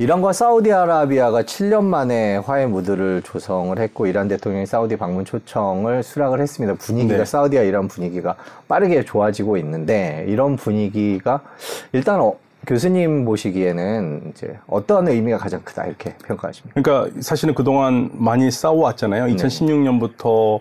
[0.00, 6.74] 이란과 사우디아라비아가 7년 만에 화해 무드를 조성을 했고 이란 대통령이 사우디 방문 초청을 수락을 했습니다.
[6.78, 7.24] 분위기가 네.
[7.26, 8.34] 사우디와 이란 분위기가
[8.66, 11.42] 빠르게 좋아지고 있는데 이런 분위기가
[11.92, 12.32] 일단 어,
[12.66, 16.80] 교수님 보시기에는 이제 어떤 의미가 가장 크다 이렇게 평가하십니까?
[16.80, 19.26] 그러니까 사실은 그동안 많이 싸워왔잖아요.
[19.36, 20.60] 2016년부터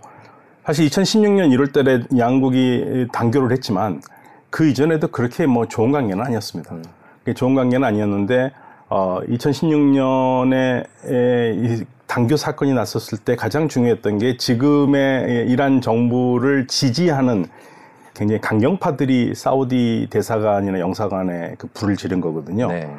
[0.65, 4.01] 사실 2016년 1월 달에 양국이 단교를 했지만
[4.49, 6.75] 그 이전에도 그렇게 뭐 좋은 관계는 아니었습니다.
[6.75, 6.83] 음.
[7.33, 8.51] 좋은 관계는 아니었는데
[8.89, 10.85] 어, 2016년에
[11.55, 17.45] 이 당교 사건이 났었을 때 가장 중요했던 게 지금의 이란 정부를 지지하는
[18.15, 22.67] 굉장히 강경파들이 사우디 대사관이나 영사관에 그 불을 지른 거거든요.
[22.67, 22.91] 네.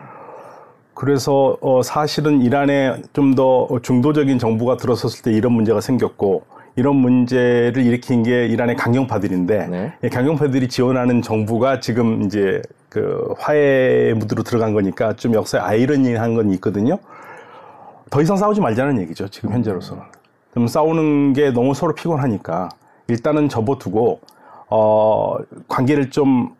[0.95, 6.45] 그래서 어, 사실은 이란에 좀 더 중도적인 정부가 들어섰을 때 이런 문제가 생겼고
[6.81, 9.93] 이런 문제를 일으킨 게 이란의 강경파들인데 네.
[10.03, 16.51] 이 강경파들이 지원하는 정부가 지금 이제 그 화해 무드로 들어간 거니까 좀 역사에 아이러니한 건
[16.53, 16.99] 있거든요.
[18.09, 19.29] 더 이상 싸우지 말자는 얘기죠.
[19.29, 20.03] 지금 현재로서는.
[20.55, 22.71] 좀 싸우는 게 너무 서로 피곤하니까
[23.09, 24.21] 일단은 접어두고
[24.71, 25.37] 어
[25.69, 26.55] 관계를 좀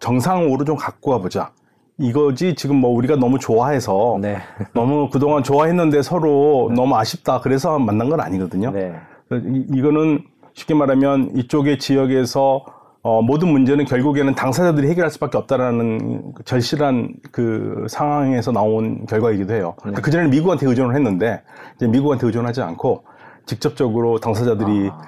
[0.00, 1.50] 정상으로 좀 갖고 와보자.
[1.98, 4.38] 이거지 지금 뭐 우리가 너무 좋아해서 네.
[4.72, 6.76] 너무 그동안 좋아했는데 서로 네.
[6.76, 8.70] 너무 아쉽다 그래서 만난 건 아니거든요.
[8.70, 8.94] 네.
[9.32, 12.64] 이, 이거는 쉽게 말하면 이쪽의 지역에서
[13.02, 19.74] 어, 모든 문제는 결국에는 당사자들이 해결할 수밖에 없다라는 절실한 그 상황에서 나온 결과이기도 해요.
[19.84, 19.92] 네.
[19.92, 21.42] 그전에는 미국한테 의존을 했는데
[21.76, 23.04] 이제 미국한테 의존하지 않고
[23.44, 25.02] 직접적으로 당사자들이 아.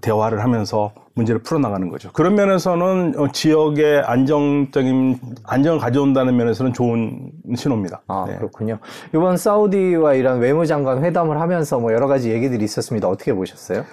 [0.00, 2.10] 대화를 하면서 문제를 풀어나가는 거죠.
[2.12, 8.02] 그런 면에서는 어, 지역의 안정적인 안정을 가져온다는 면에서는 좋은 신호입니다.
[8.08, 8.36] 아 네.
[8.36, 8.78] 그렇군요.
[9.14, 13.08] 이번 사우디와 이란 외무장관 회담을 하면서 뭐 여러 가지 얘기들이 있었습니다.
[13.08, 13.84] 어떻게 보셨어요?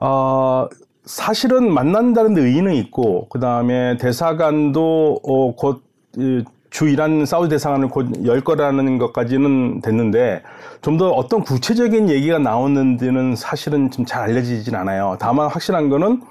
[0.00, 0.68] 아
[1.04, 8.40] 사실은 만난다는 데 의의는 있고 그 다음에 대사관도 어, 곧주 이란 사우디 대사관을 곧 열
[8.42, 10.42] 거라는 것까지는 됐는데
[10.80, 15.16] 좀 더 어떤 구체적인 얘기가 나오는지는 사실은 좀 잘 알려지진 않아요.
[15.20, 16.22] 다만 확실한 거는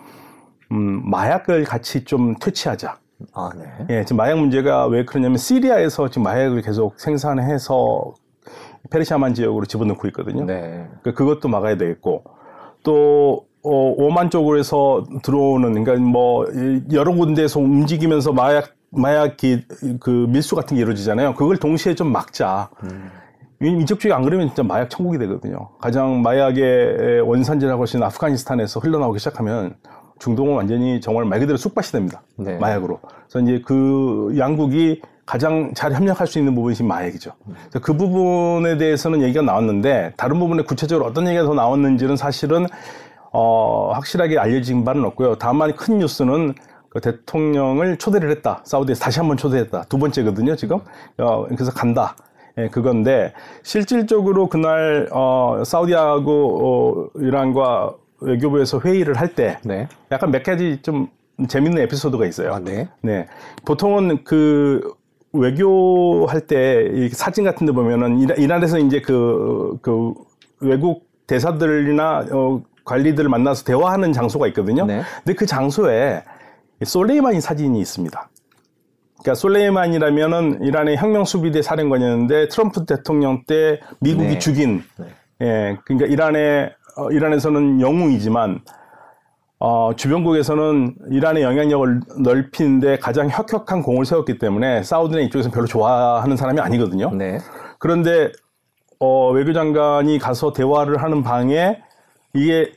[0.71, 2.97] 음, 마약을 같이 좀 퇴치하자.
[3.33, 3.65] 아, 네.
[3.89, 8.13] 예, 지금 마약 문제가 왜 그러냐면 시리아에서 지금 마약을 계속 생산해서
[8.91, 10.45] 페르시아만 지역으로 집어넣고 있거든요.
[10.45, 10.87] 네.
[11.01, 12.23] 그러니까 그것도 막아야 되겠고
[12.83, 16.45] 또 어, 오만 쪽으로 해서 들어오는 그러니까 뭐
[16.93, 19.65] 여러 군데에서 움직이면서 마약 마약이
[19.99, 21.33] 그 밀수 같은 게 이루어지잖아요.
[21.35, 22.69] 그걸 동시에 좀 막자.
[22.83, 23.09] 음.
[23.61, 25.69] 이쪽 쪽이 안 그러면 진짜 마약 천국이 되거든요.
[25.79, 29.75] 가장 마약의 원산지라고 하시는 아프가니스탄에서 흘러나오기 시작하면
[30.19, 32.21] 중동은 완전히 정말 말 그대로 쑥밭이 됩니다.
[32.35, 32.57] 네.
[32.57, 32.99] 마약으로.
[33.01, 37.31] 그래서 이제 그 양국이 가장 잘 협력할 수 있는 부분이 지금 마약이죠.
[37.45, 42.65] 그래서 그 부분에 대해서는 얘기가 나왔는데 다른 부분에 구체적으로 어떤 얘기가 더 나왔는지는 사실은
[43.31, 45.35] 어, 확실하게 알려진 바는 없고요.
[45.35, 46.53] 다만 큰 뉴스는
[46.89, 48.61] 그 대통령을 초대를 했다.
[48.63, 49.83] 사우디에서 다시 한번 초대했다.
[49.89, 50.79] 두 번째거든요, 지금.
[51.17, 52.15] 어, 그래서 간다.
[52.57, 59.87] 예, 그건데 실질적으로 그날 어, 사우디하고 어, 이란과 외교부에서 회의를 할때 네.
[60.11, 61.09] 약간 몇 가지 좀
[61.47, 62.53] 재밌는 에피소드가 있어요.
[62.53, 62.87] 아, 네.
[63.01, 63.27] 네.
[63.65, 64.93] 보통은 그
[65.33, 70.13] 외교할 때 사진 같은 데 보면은 이란에서 이제 그, 그
[70.59, 74.85] 외국 대사들이나 어, 관리들을 만나서 대화하는 장소가 있거든요.
[74.85, 75.03] 네.
[75.23, 76.23] 근데 그 장소에
[76.83, 78.29] 솔레이마니 사진이 있습니다.
[79.19, 84.39] 그러니까 솔레이만이라면은 이란의 혁명 수비대 사령관이었는데 트럼프 대통령 때 미국이 네.
[84.39, 85.05] 죽인 네.
[85.41, 88.61] 예, 그러니까 이란의 어, 이란에서는 영웅이지만
[89.59, 96.59] 어, 주변국에서는 이란의 영향력을 넓히는데 가장 혁혁한 공을 세웠기 때문에 사우디나 이쪽에서는 별로 좋아하는 사람이
[96.59, 97.11] 아니거든요.
[97.15, 97.39] 네.
[97.79, 98.31] 그런데
[98.99, 101.79] 어, 외교장관이 가서 대화를 하는 방에
[102.33, 102.71] 이게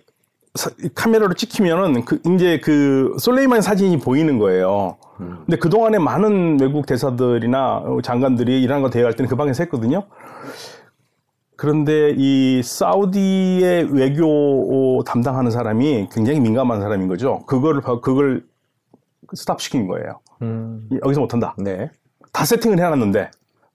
[0.94, 4.96] 카메라로 찍히면은 그 이제 그 솔레이만 사진이 보이는 거예요.
[5.20, 5.42] 음.
[5.46, 10.04] 근데 그 동안에 많은 외국 대사들이나 장관들이 이란과 대화할 때는 그 방에서 했거든요.
[11.60, 17.40] 그런데 이 사우디의 외교 담당하는 사람이 굉장히 민감한 사람인 거죠.
[17.44, 18.46] 그거를 그걸
[19.34, 20.20] 스탑시킨 거예요.
[20.40, 20.88] 음.
[21.04, 21.54] 여기서 못한다.
[21.58, 21.90] 네.
[22.32, 23.30] 다 세팅을 해놨는데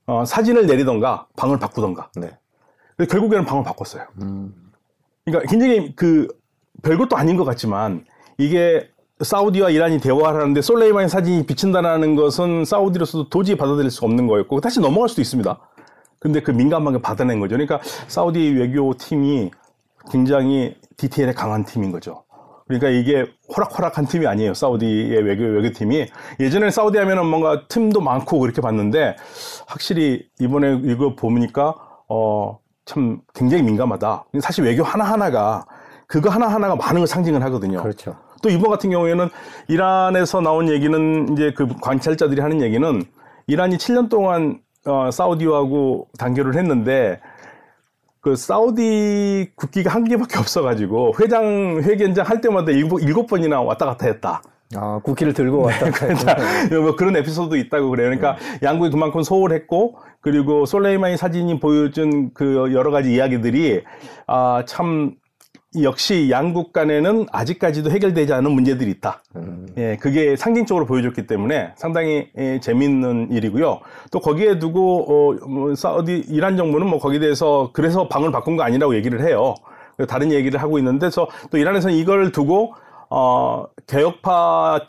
[0.08, 2.10] 어, 사진을 내리던가 방을 바꾸던가.
[2.16, 2.32] 네.
[3.06, 4.06] 결국에는 방을 바꿨어요.
[4.20, 4.52] 음.
[5.24, 6.28] 그러니까 굉장히 그
[6.82, 8.04] 별것도 아닌 것 같지만
[8.40, 8.90] 이게
[9.22, 14.80] 사우디와 이란이 대화를 하는데 솔레이만의 사진이 비친다는 것은 사우디로서도 도저히 받아들일 수 없는 거였고 다시
[14.80, 15.60] 넘어갈 수도 있습니다.
[16.26, 17.56] 근데 그 민감하게 받아낸 거죠.
[17.56, 19.52] 그러니까 사우디 외교 팀이
[20.12, 22.24] 굉장히 디테일에 강한 팀인 거죠.
[22.68, 24.56] 그러니까 이게 호락호락한 팀이 아니에요.
[24.56, 26.08] 사우디의 외교, 외교팀이.
[26.40, 29.16] 예전에 사우디 하면은 뭔가 팀도 많고 그렇게 봤는데
[29.68, 31.76] 확실히 이번에 이거 보니까,
[32.10, 34.26] 어, 참 굉장히 민감하다.
[34.42, 35.64] 사실 외교 하나 하나가
[36.08, 37.84] 그거 하나 하나가 많은 걸 상징을 하거든요.
[37.84, 38.16] 그렇죠.
[38.42, 39.30] 또 이번 같은 경우에는
[39.68, 43.04] 이란에서 나온 얘기는 이제 그 관찰자들이 하는 얘기는
[43.46, 47.20] 이란이 7년 동안 어, 사우디하고 단결을 했는데
[48.22, 54.08] 그 사우디 국기가 한 개밖에 없어가지고 회장 회견장 할 때마다 일곱, 일곱 번이나 왔다 갔다
[54.08, 54.42] 했다.
[54.76, 55.92] 아, 국기를 들고 왔다.
[55.92, 56.36] 그러니까
[56.82, 58.10] 뭐 그런 에피소드 있다고 그래요.
[58.10, 63.84] 그러니까 양국이 그만큼 소홀했고 그리고 솔레이마니 사진이 보여준 그 여러 가지 이야기들이
[64.26, 65.16] 아참
[65.84, 69.22] 역시 양국 간에는 아직까지도 해결되지 않은 문제들이 있다.
[69.36, 69.68] 음.
[69.78, 73.80] 예, 그게 상징적으로 보여줬기 때문에 상당히 예, 재미있는 일이고요.
[74.12, 78.64] 또 거기에 두고 어, 뭐 사우디 이란 정부는 뭐 거기에 대해서 그래서 방을 바꾼 거
[78.64, 79.56] 아니라고 얘기를 해요.
[80.08, 81.10] 다른 얘기를 하고 있는데
[81.50, 82.74] 또 이란에서는 이걸 두고
[83.10, 84.82] 어, 개혁파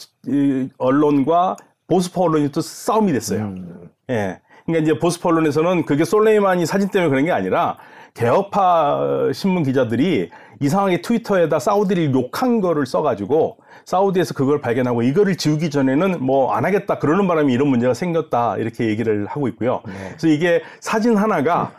[0.78, 1.56] 언론과
[1.86, 3.42] 보수파 언론이 또 싸움이 됐어요.
[3.42, 3.90] 음.
[4.10, 4.40] 예.
[4.66, 7.76] 그러니까 이제 보수파 언론에서는 그게 솔레이마니 사진 때문에 그런 게 아니라
[8.14, 10.30] 개혁파 신문 기자들이
[10.60, 16.98] 이상하게 트위터에다 사우디를 욕한 거를 써가지고 사우디에서 그걸 발견하고 이거를 지우기 전에는 뭐 안 하겠다
[16.98, 19.82] 그러는 바람에 이런 문제가 생겼다 이렇게 얘기를 하고 있고요.
[19.86, 19.92] 네.
[20.08, 21.72] 그래서 이게 사진 하나가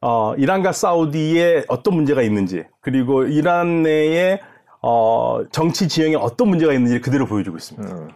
[0.00, 4.40] 어, 이란과 사우디에 어떤 문제가 있는지 그리고 이란 내에
[4.82, 7.94] 어, 정치 지형에 어떤 문제가 있는지 그대로 보여주고 있습니다.
[7.94, 8.08] 음,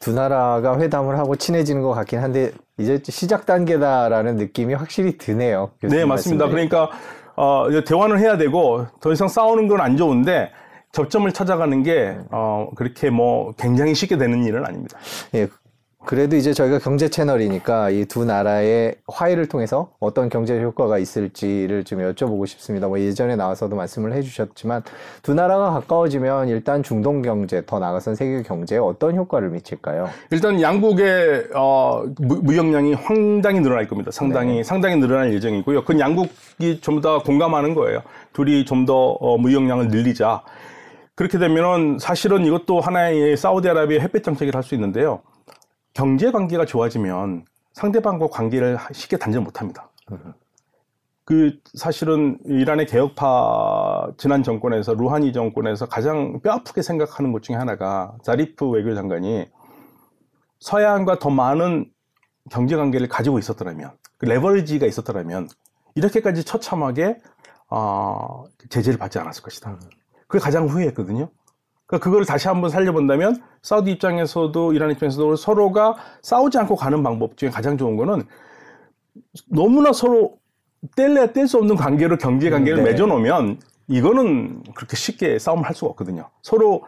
[0.00, 5.70] 두 나라가 회담을 하고 친해지는 것 같긴 한데 이제 시작 단계다라는 느낌이 확실히 드네요.
[5.82, 6.46] 네, 맞습니다.
[6.46, 6.50] 말씀대로.
[6.50, 6.90] 그러니까
[7.36, 10.50] 어, 대화를 해야 되고 더 이상 싸우는 건 안 좋은데
[10.92, 14.98] 접점을 찾아가는 게 어, 그렇게 뭐 굉장히 쉽게 되는 일은 아닙니다.
[15.34, 15.48] 예,
[16.06, 21.98] 그래도 이제 저희가 경제 채널이니까 이 두 나라의 화해를 통해서 어떤 경제 효과가 있을지를 좀
[21.98, 22.86] 여쭤보고 싶습니다.
[22.86, 24.84] 뭐 예전에 나와서도 말씀을 해주셨지만
[25.22, 30.08] 두 나라가 가까워지면 일단 중동 경제 더 나아가선 세계 경제에 어떤 효과를 미칠까요?
[30.30, 34.12] 일단 양국의 어, 무, 역량이 황당히 늘어날 겁니다.
[34.12, 34.62] 상당히 네.
[34.62, 35.80] 상당히 늘어날 예정이고요.
[35.80, 38.02] 그건 양국이 전부 다 공감하는 거예요.
[38.32, 40.42] 둘이 좀 더 어, 무역량을 늘리자.
[41.16, 45.22] 그렇게 되면은 사실은 이것도 하나의 사우디아라비아 햇볕 정책을 할 수 있는데요.
[45.96, 49.90] 경제 관계가 좋아지면 상대방과 관계를 쉽게 단절 못 합니다.
[51.24, 58.68] 그 사실은 이란의 개혁파 지난 정권에서 루하니 정권에서 가장 뼈아프게 생각하는 것 중에 하나가 자리프
[58.68, 59.50] 외교장관이
[60.60, 61.90] 서양과 더 많은
[62.50, 65.48] 경제 관계를 가지고 있었더라면 그 레버리지가 있었더라면
[65.94, 67.22] 이렇게까지 처참하게
[67.70, 69.78] 어, 제재를 받지 않았을 것이다.
[70.28, 71.30] 그게 가장 후회했거든요.
[71.86, 77.50] 그러니까 그걸 다시 한번 살려본다면 사우디 입장에서도 이란 입장에서도 서로가 싸우지 않고 가는 방법 중에
[77.50, 78.24] 가장 좋은 거는
[79.48, 80.38] 너무나 서로
[80.96, 82.90] 뗄래야 뗄 수 없는 관계로 경제 관계를 네.
[82.90, 86.28] 맺어놓으면 이거는 그렇게 쉽게 싸움을 할 수가 없거든요.
[86.42, 86.84] 서로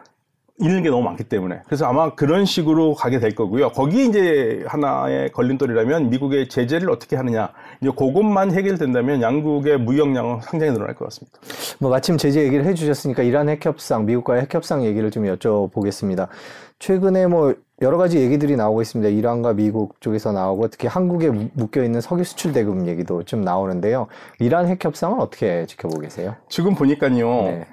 [0.59, 1.61] 잃는 게 너무 많기 때문에.
[1.65, 3.69] 그래서 아마 그런 식으로 가게 될 거고요.
[3.69, 7.49] 거기에 이제 하나의 걸림돌이라면 미국의 제재를 어떻게 하느냐.
[7.81, 11.39] 이제 그것만 해결된다면 양국의 무역량은 상당히 늘어날 것 같습니다.
[11.79, 16.27] 뭐 마침 제재 얘기를 해주셨으니까 이란 핵협상, 미국과의 핵협상 얘기를 좀 여쭤보겠습니다.
[16.79, 19.09] 최근에 뭐 여러 가지 얘기들이 나오고 있습니다.
[19.09, 24.07] 이란과 미국 쪽에서 나오고 특히 한국에 묶여 있는 석유 수출 대금 얘기도 좀 나오는데요.
[24.39, 26.35] 이란 핵 협상은 어떻게 지켜보고 계세요?
[26.49, 27.43] 지금 보니까요.
[27.43, 27.65] 네.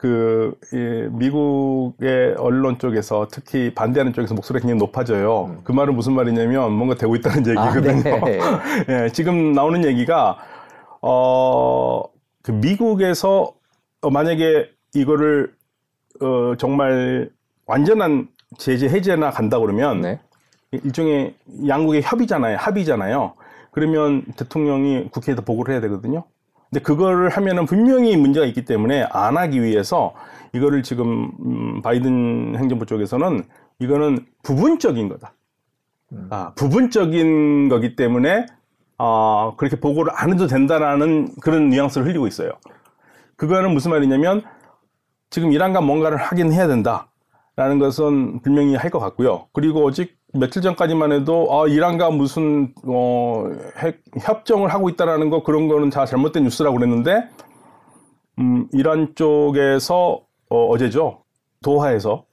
[0.00, 5.50] 그 예, 미국의 언론 쪽에서 특히 반대하는 쪽에서 목소리가 굉장히 높아져요.
[5.50, 5.60] 음.
[5.62, 8.16] 그 말은 무슨 말이냐면 뭔가 되고 있다는 얘기거든요.
[8.16, 8.40] 아, 네.
[9.04, 10.38] 예, 지금 나오는 얘기가
[11.02, 12.02] 어,
[12.42, 13.52] 그 미국에서
[14.00, 15.52] 어, 만약에 이거를
[16.22, 17.28] 어, 정말
[17.66, 20.18] 완전한 제재 해제나 간다 그러면 네.
[20.72, 21.34] 일종의
[21.68, 22.56] 양국의 협의잖아요.
[22.56, 23.34] 합의잖아요.
[23.70, 26.24] 그러면 대통령이 국회에다 보고를 해야 되거든요.
[26.70, 30.14] 근데 그거를 하면은 분명히 문제가 있기 때문에 안 하기 위해서
[30.52, 33.44] 이거를 지금 음, 바이든 행정부 쪽에서는
[33.80, 35.32] 이거는 부분적인 거다.
[36.12, 36.28] 음.
[36.30, 38.46] 아, 부분적인 거기 때문에
[38.98, 42.52] 아, 그렇게 보고를 안 해도 된다라는 그런 뉘앙스를 흘리고 있어요.
[43.36, 44.42] 그거는 무슨 말이냐면
[45.30, 49.46] 지금 이란과 뭔가를 하긴 해야 된다라는 것은 분명히 할 것 같고요.
[49.52, 55.68] 그리고 오직 며칠 전까지만 해도 아, 이란과 무슨 어, 핵, 협정을 하고 있다라는 거 그런
[55.68, 57.28] 거는 다 잘못된 뉴스라고 그랬는데
[58.38, 61.22] 음, 이란 쪽에서 어, 어제죠
[61.62, 62.24] 도하에서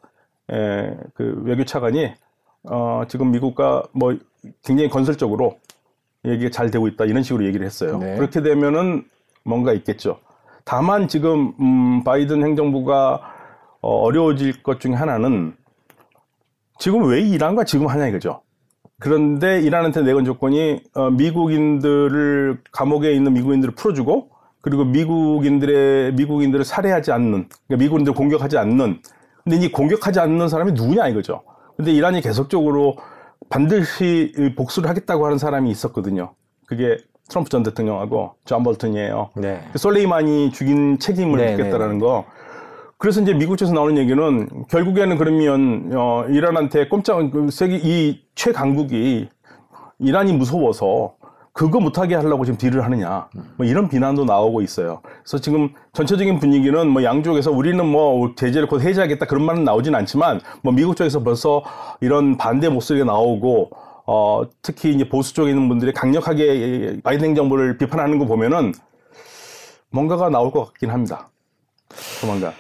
[0.52, 2.12] 에, 그 외교 차관이
[2.64, 4.16] 어, 지금 미국과 뭐
[4.64, 5.58] 굉장히 건설적으로
[6.26, 7.98] 얘기가 잘 되고 있다 이런 식으로 얘기를 했어요.
[7.98, 8.16] 네.
[8.16, 9.06] 그렇게 되면은
[9.44, 10.20] 뭔가 있겠죠.
[10.66, 13.22] 다만 지금 음, 바이든 행정부가
[13.82, 15.56] 어, 어려워질 것 중에 하나는
[16.80, 18.42] 지금 왜 이란과 지금 하냐 이거죠.
[19.00, 24.30] 그런데 이란한테 내건 조건이 어, 미국인들을 감옥에 있는 미국인들을 풀어주고
[24.62, 29.02] 그리고 미국인들의 미국인들을 살해하지 않는 그러니까 미국인들 공격하지 않는
[29.44, 31.44] 근데 이 공격하지 않는 사람이 누구냐 이거죠.
[31.78, 32.98] 근데 이란이 계속적으로
[33.50, 36.34] 반드시 복수를 하겠다고 하는 사람이 있었거든요.
[36.66, 36.98] 그게
[37.30, 39.30] 트럼프 전 대통령하고 존 볼턴이에요.
[39.36, 39.62] 네.
[39.76, 42.00] 솔레이마니 죽인 책임을 네, 묻겠다라는 네, 네.
[42.00, 42.26] 거.
[42.98, 49.30] 그래서 이제 미국 쪽에서 나오는 얘기는 결국에는 그러면 어, 이란한테 꼼짝 그 세계 이 최강국이
[50.00, 51.16] 이란이 무서워서
[51.54, 53.30] 그거 못하게 하려고 지금 딜을 하느냐.
[53.56, 55.02] 뭐 이런 비난도 나오고 있어요.
[55.24, 60.40] 그래서 지금 전체적인 분위기는 뭐 양쪽에서 우리는 뭐 제재를 곧 해제하겠다 그런 말은 나오진 않지만
[60.62, 61.64] 뭐 미국 쪽에서 벌써
[62.00, 63.72] 이런 반대 목소리가 나오고
[64.06, 68.74] 어, 특히 이제 보수 쪽에 있는 분들이 강력하게 바이든 정부를 비판하는 거 보면은
[69.90, 71.30] 뭔가가 나올 것 같긴 합니다.
[72.22, 72.54] 조만간.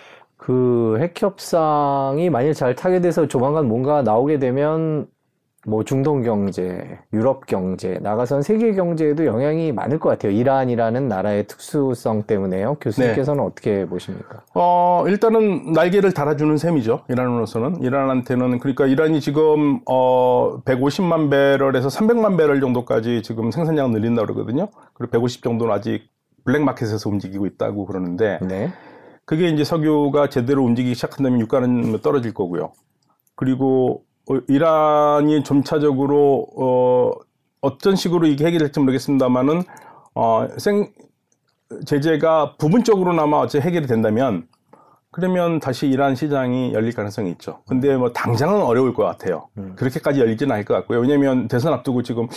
[0.47, 5.07] 그 핵 협상이 만일 잘 타게 돼서 조만간 뭔가 나오게 되면
[5.65, 10.31] 뭐 중동 경제, 유럽 경제, 나가선 세계 경제에도 영향이 많을 것 같아요.
[10.31, 12.77] 이란이라는 나라의 특수성 때문에요.
[12.79, 13.47] 교수님께서는 네.
[13.47, 14.43] 어떻게 보십니까?
[14.53, 17.01] 어, 일단은 날개를 달아주는 셈이죠.
[17.09, 17.81] 이란으로서는.
[17.83, 24.69] 이란한테는 그러니까 이란이 지금 어 150만 배럴에서 300만 배럴 정도까지 지금 생산량을 늘린다 그러거든요.
[24.93, 26.07] 그리고 150 정도는 아직
[26.45, 28.71] 블랙마켓에서 움직이고 있다고 그러는데 네.
[29.27, 32.71] 그게 이제 석유가 제대로 움직이기 시작한다면 유가는 떨어질 거고요.
[33.35, 37.11] 그리고 어, 이란이 점차적으로 어,
[37.59, 39.63] 어떤 식으로 이게 해결될지 모르겠습니다만은
[40.15, 40.93] 어, 생
[41.85, 44.47] 제재가 부분적으로나마 어째 해결이 된다면
[45.11, 47.59] 그러면 다시 이란 시장이 열릴 가능성이 있죠.
[47.67, 49.49] 근데 뭐 당장은 어려울 것 같아요.
[49.57, 49.73] 음.
[49.75, 51.01] 그렇게까지 열리지는 않을 것 같고요.
[51.01, 52.29] 왜냐하면 대선 앞두고 지금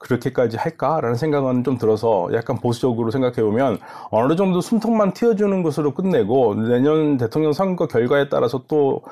[0.00, 3.78] 그렇게까지 할까라는 생각은 좀 들어서 약간 보수적으로 생각해 보면
[4.10, 9.02] 어느 정도 숨통만 틔워주는 것으로 끝내고 내년 대통령 선거 결과에 따라서 또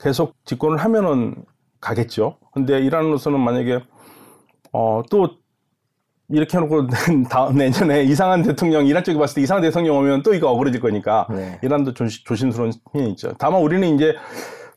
[0.00, 1.36] 계속 집권을 하면은
[1.80, 2.38] 가겠죠.
[2.52, 3.80] 근데 이란으로서는 만약에
[4.72, 5.28] 어, 또
[6.30, 6.88] 이렇게 해놓고
[7.30, 11.26] 다음 내년에 이상한 대통령 이란 쪽에 봤을 때 이상한 대통령 오면 또 이거 억울해질 거니까
[11.30, 11.58] 네.
[11.62, 13.32] 이란도 조심, 조심스러운 힘이 있죠.
[13.38, 14.14] 다만 우리는 이제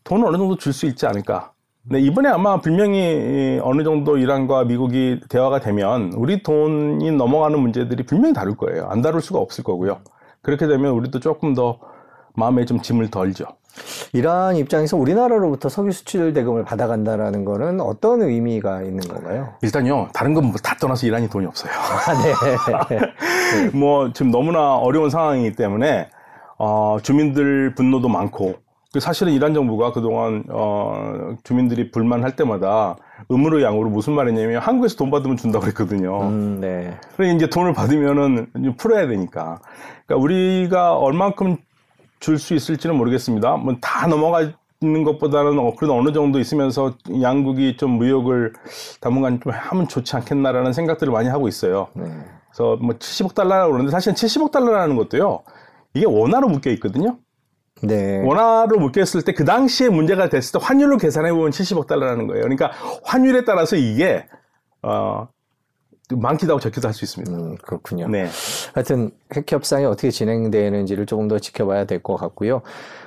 [0.04, 1.54] 돈을 어느 정도 줄 수 있지 않을까.
[1.84, 8.34] 네, 이번에 아마 분명히 어느 정도 이란과 미국이 대화가 되면 우리 돈이 넘어가는 문제들이 분명히
[8.34, 8.86] 다룰 거예요.
[8.90, 10.00] 안 다룰 수가 없을 거고요.
[10.44, 11.80] 그렇게 되면 우리도 조금 더
[12.36, 13.46] 마음에 좀 짐을 덜죠.
[14.14, 19.54] 이러한 입장에서 우리나라로부터 석유 수출 대금을 받아간다라는 거는 어떤 의미가 있는 건가요?
[19.62, 21.72] 일단요, 다른 건 다 떠나서 이란이 돈이 없어요.
[21.74, 23.72] 아, 네.
[23.78, 26.10] 뭐, 지금 너무나 어려운 상황이기 때문에,
[26.58, 28.61] 어, 주민들 분노도 많고, 그
[29.00, 32.98] 사실은 이란 정부가 그동안, 어, 주민들이 불만할 때마다
[33.32, 36.22] 음으로 양으로 무슨 말이냐면 한국에서 돈 받으면 준다고 그랬거든요.
[36.24, 36.98] 음, 네.
[37.16, 39.62] 그래 이제 돈을 받으면은 풀어야 되니까.
[40.06, 41.58] 그러니까 우리가 얼만큼
[42.20, 43.56] 줄 수 있을지는 모르겠습니다.
[43.58, 44.54] 뭐 다 넘어가는
[45.06, 48.54] 것보다는 어, 그래도 어느 정도 있으면서 양국이 좀 무역을
[49.00, 51.88] 당분간 좀 하면 좋지 않겠나라는 생각들을 많이 하고 있어요.
[51.94, 52.04] 네.
[52.50, 55.40] 그래서 뭐 70억 달러라고 그러는데 사실은 70억 달러라는 것도요.
[55.94, 57.18] 이게 원화로 묶여 있거든요.
[57.84, 58.22] 네.
[58.24, 62.44] 원화로 묶였을 때 그 당시에 문제가 됐을 때 환율로 계산해 보면 70억 달러라는 거예요.
[62.44, 62.72] 그러니까
[63.04, 64.26] 환율에 따라서 이게
[64.84, 65.28] 어
[66.16, 67.32] 많기도 하고 적기도 할수 있습니다.
[67.36, 68.08] 음, 그렇군요.
[68.08, 68.28] 네.
[68.74, 72.62] 하여튼 핵 협상이 어떻게 진행되는지를 조금 더 지켜봐야 될 것 같고요.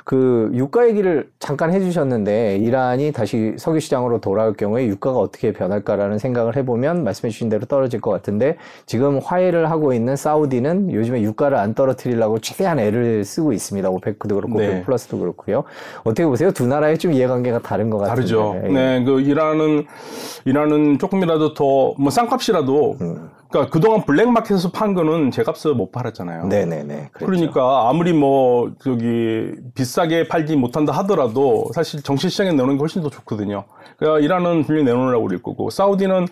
[0.04, 6.56] 그 유가 얘기를 잠깐 해주셨는데 이란이 다시 석유 시장으로 돌아올 경우에 유가가 어떻게 변할까라는 생각을
[6.56, 12.38] 해보면 말씀해주신 대로 떨어질 것 같은데 지금 화해를 하고 있는 사우디는 요즘에 유가를 안 떨어뜨리려고
[12.38, 13.88] 최대한 애를 쓰고 있습니다.
[13.88, 14.68] 오페크도 그렇고 네.
[14.68, 15.64] 오페크 플러스도 그렇고요.
[16.04, 16.50] 어떻게 보세요?
[16.52, 18.14] 두 나라의 좀 이해관계가 다른 것 같은데.
[18.14, 18.60] 다르죠.
[18.62, 19.86] 네, 그 이란은
[20.44, 23.30] 이란은 조금이라도 더 뭐 쌍값이라도 음.
[23.50, 26.46] 그러니까 그동안 블랙마켓에서 판 거는 제값을 못 팔았잖아요.
[26.46, 27.10] 네네네.
[27.12, 27.26] 그랬죠.
[27.26, 33.10] 그러니까 아무리 뭐 저기 비싸게 팔지 못한다 하더라도 사실 정시 시장에 내놓는 게 훨씬 더
[33.10, 33.64] 좋거든요.
[33.96, 36.26] 그러니까 이란은 분명히 내놓으라고 그럴 거고 사우디는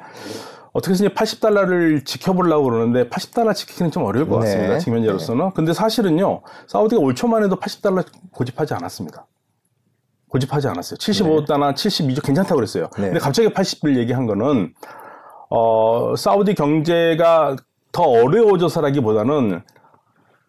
[0.72, 4.46] 어떻게 해서 80달러를 지켜보려고 그러는데 80달러 지키기는 좀 어려울 것 네.
[4.46, 4.74] 같습니다.
[4.74, 4.78] 네.
[4.80, 5.50] 지금 현재로서는.
[5.52, 6.40] 근데 사실은요.
[6.66, 9.26] 사우디가 올 초만 해도 80달러 고집하지 않았습니다.
[10.28, 10.96] 고집하지 않았어요.
[10.96, 11.74] 75달러, 네.
[11.74, 12.88] 72조 괜찮다고 그랬어요.
[12.96, 13.04] 네.
[13.04, 14.72] 근데 갑자기 80불 얘기한 거는
[15.54, 17.56] 어, 사우디 경제가
[17.92, 19.60] 더 어려워져서라기보다는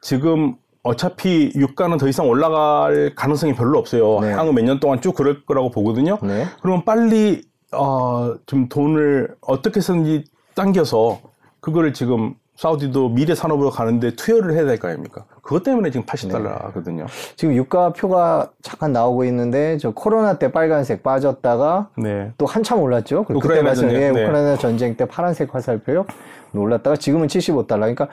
[0.02, 4.22] 지금 어차피 유가는 더 이상 올라갈 가능성이 별로 없어요.
[4.22, 4.32] 네.
[4.32, 6.20] 향후 몇 년 동안 쭉 그럴 거라고 보거든요.
[6.24, 6.46] 네.
[6.62, 7.44] 그러면 빨리
[7.74, 10.24] 어, 좀 돈을 어떻게 해서든지
[10.56, 11.20] 당겨서
[11.60, 15.26] 그거를 지금 사우디도 미래 산업으로 가는데 투여를 해야 될 거 아닙니까?
[15.42, 16.98] 그것 때문에 지금 80달러거든요.
[17.00, 17.34] 네.
[17.36, 22.32] 지금 유가표가 잠깐 나오고 있는데 저 코로나 때 빨간색 빠졌다가 네.
[22.38, 23.26] 또 한참 올랐죠.
[23.30, 24.24] 우크라이나 전쟁, 예, 네.
[24.24, 26.06] 우크라이나 전쟁 때 파란색 화살표요.
[26.56, 27.80] 올랐다가 지금은 75달러.
[27.80, 28.08] 그러니까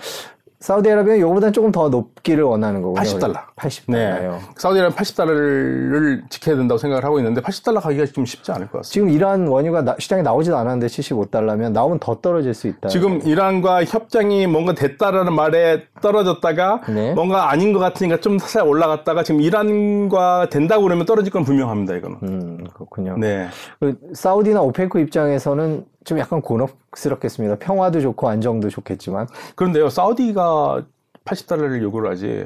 [0.60, 3.00] 사우디아라비아는 이거보다 조금 더 높기를 원하는 거고요.
[3.00, 3.38] 80달러.
[3.56, 3.92] 80달러요.
[3.92, 4.38] 네.
[4.56, 8.92] 사우디아라비아 80달러를 지켜야 된다고 생각을 하고 있는데 80달러 가기가 좀 쉽지 않을 것 같습니다.
[8.92, 12.88] 지금 이란 원유가 나, 시장에 나오지도 않았는데 75달러면 나오면 더 떨어질 수 있다.
[12.88, 17.14] 지금 이란과 협정이 뭔가 됐다라는 말에 떨어졌다가 네.
[17.14, 21.96] 뭔가 아닌 것 같으니까 좀 살짝 올라갔다가 지금 이란과 된다고 그러면 떨어질 건 분명합니다.
[21.96, 22.18] 이거는.
[22.22, 23.16] 음, 그렇군요.
[23.18, 23.48] 네.
[23.80, 27.56] 그 사우디나 오페크 입장에서는 좀 약간 곤혹 스럽겠습니다.
[27.56, 29.28] 평화도 좋고 안정도 좋겠지만.
[29.54, 30.84] 그런데요, 사우디가
[31.24, 32.44] 80달러를 요구를 하지.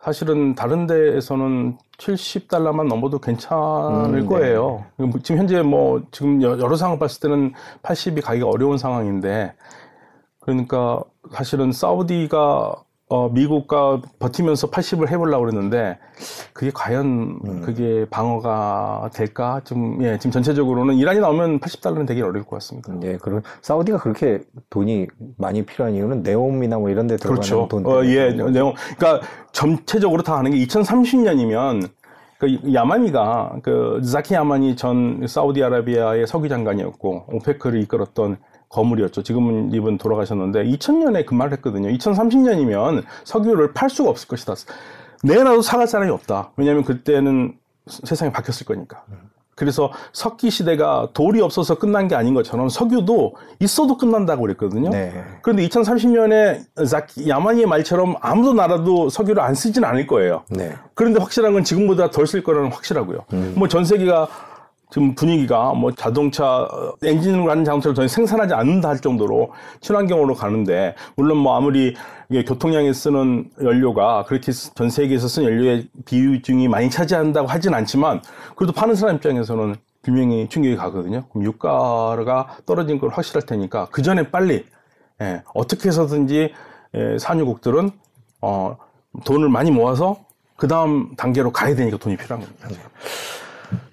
[0.00, 4.26] 사실은 다른 데에서는 70달러만 넘어도 괜찮을 음, 네.
[4.26, 4.84] 거예요.
[5.22, 7.52] 지금 현재 뭐 지금 여러 상황 봤을 때는
[7.82, 9.54] 80이 가기가 어려운 상황인데
[10.38, 11.02] 그러니까
[11.32, 12.76] 사실은 사우디가
[13.10, 15.98] 어, 미국과 버티면서 80을 해보려고 그랬는데,
[16.52, 17.60] 그게 과연, 음.
[17.62, 19.62] 그게 방어가 될까?
[19.64, 22.92] 좀, 예, 지금 전체적으로는 이란이 나오면 80달러는 되기 어려울 것 같습니다.
[23.00, 25.06] 네, 그럼, 사우디가 그렇게 돈이
[25.38, 27.68] 많이 필요한 이유는 네옴이나 뭐 이런 데 들어가는 그렇죠.
[27.68, 28.74] 돈 어, 예, 네옴.
[28.98, 31.88] 그러니까 전체적으로 다 하는 게 2030년이면,
[32.38, 38.36] 그 야마니가, 그, 자키 야마니 전 사우디아라비아의 석유 장관이었고, 오페크를 이끌었던
[38.68, 39.22] 거물이었죠.
[39.22, 41.88] 지금은 이분 돌아가셨는데 2000년에 그 말을 했거든요.
[41.90, 44.54] 2030년이면 석유를 팔 수가 없을 것이다.
[45.22, 46.52] 내놔도 사갈 사람이 없다.
[46.56, 47.54] 왜냐하면 그때는
[47.86, 49.02] 세상이 바뀌었을 거니까.
[49.58, 54.90] 그래서 석기 시대가 돌이 없어서 끝난 게 아닌 것처럼 석유도 있어도 끝난다고 그랬거든요.
[54.90, 55.12] 네.
[55.42, 60.44] 그런데 2030년에 야마니의 말처럼 아무도 나라도 석유를 안 쓰진 않을 거예요.
[60.48, 60.74] 네.
[60.94, 63.24] 그런데 확실한 건 지금보다 덜 쓸 거라는 확실하고요.
[63.32, 63.54] 음.
[63.56, 64.28] 뭐전 세계가
[64.90, 66.66] 지금 분위기가 뭐 자동차
[67.02, 71.94] 엔진으로 하는 자동차를 더 생산하지 않는다 할 정도로 친환경으로 가는데 물론 뭐 아무리
[72.30, 78.22] 이게 교통량에 쓰는 연료가 그렇게 전 세계에서 쓰는 연료의 비중이 많이 차지한다고 하진 않지만
[78.56, 81.24] 그래도 파는 사람 입장에서는 분명히 충격이 가거든요.
[81.28, 84.64] 그럼 유가가 떨어진 걸 확실할 테니까 그 전에 빨리
[85.20, 86.52] 예, 어떻게 해서든지
[86.94, 87.90] 예, 산유국들은
[88.40, 88.76] 어,
[89.24, 90.16] 돈을 많이 모아서
[90.56, 92.68] 그 다음 단계로 가야 되니까 돈이 필요한 겁니다.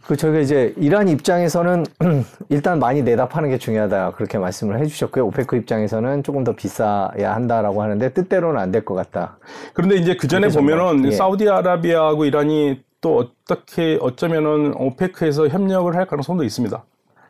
[0.07, 1.83] 그 저희가 이제 이란 입장에서는
[2.49, 5.25] 일단 많이 내다 파는 게 중요하다 그렇게 말씀을 해주셨고요.
[5.25, 9.37] 오페크 입장에서는 조금 더 비싸야 한다라고 하는데 뜻대로는 안 될 것 같다.
[9.73, 11.11] 그런데 이제 그 전에 보면은 예.
[11.11, 16.83] 사우디아라비아하고 이란이 또 어떻게 어쩌면은 오페크에서 협력을 할 가능성도 있습니다.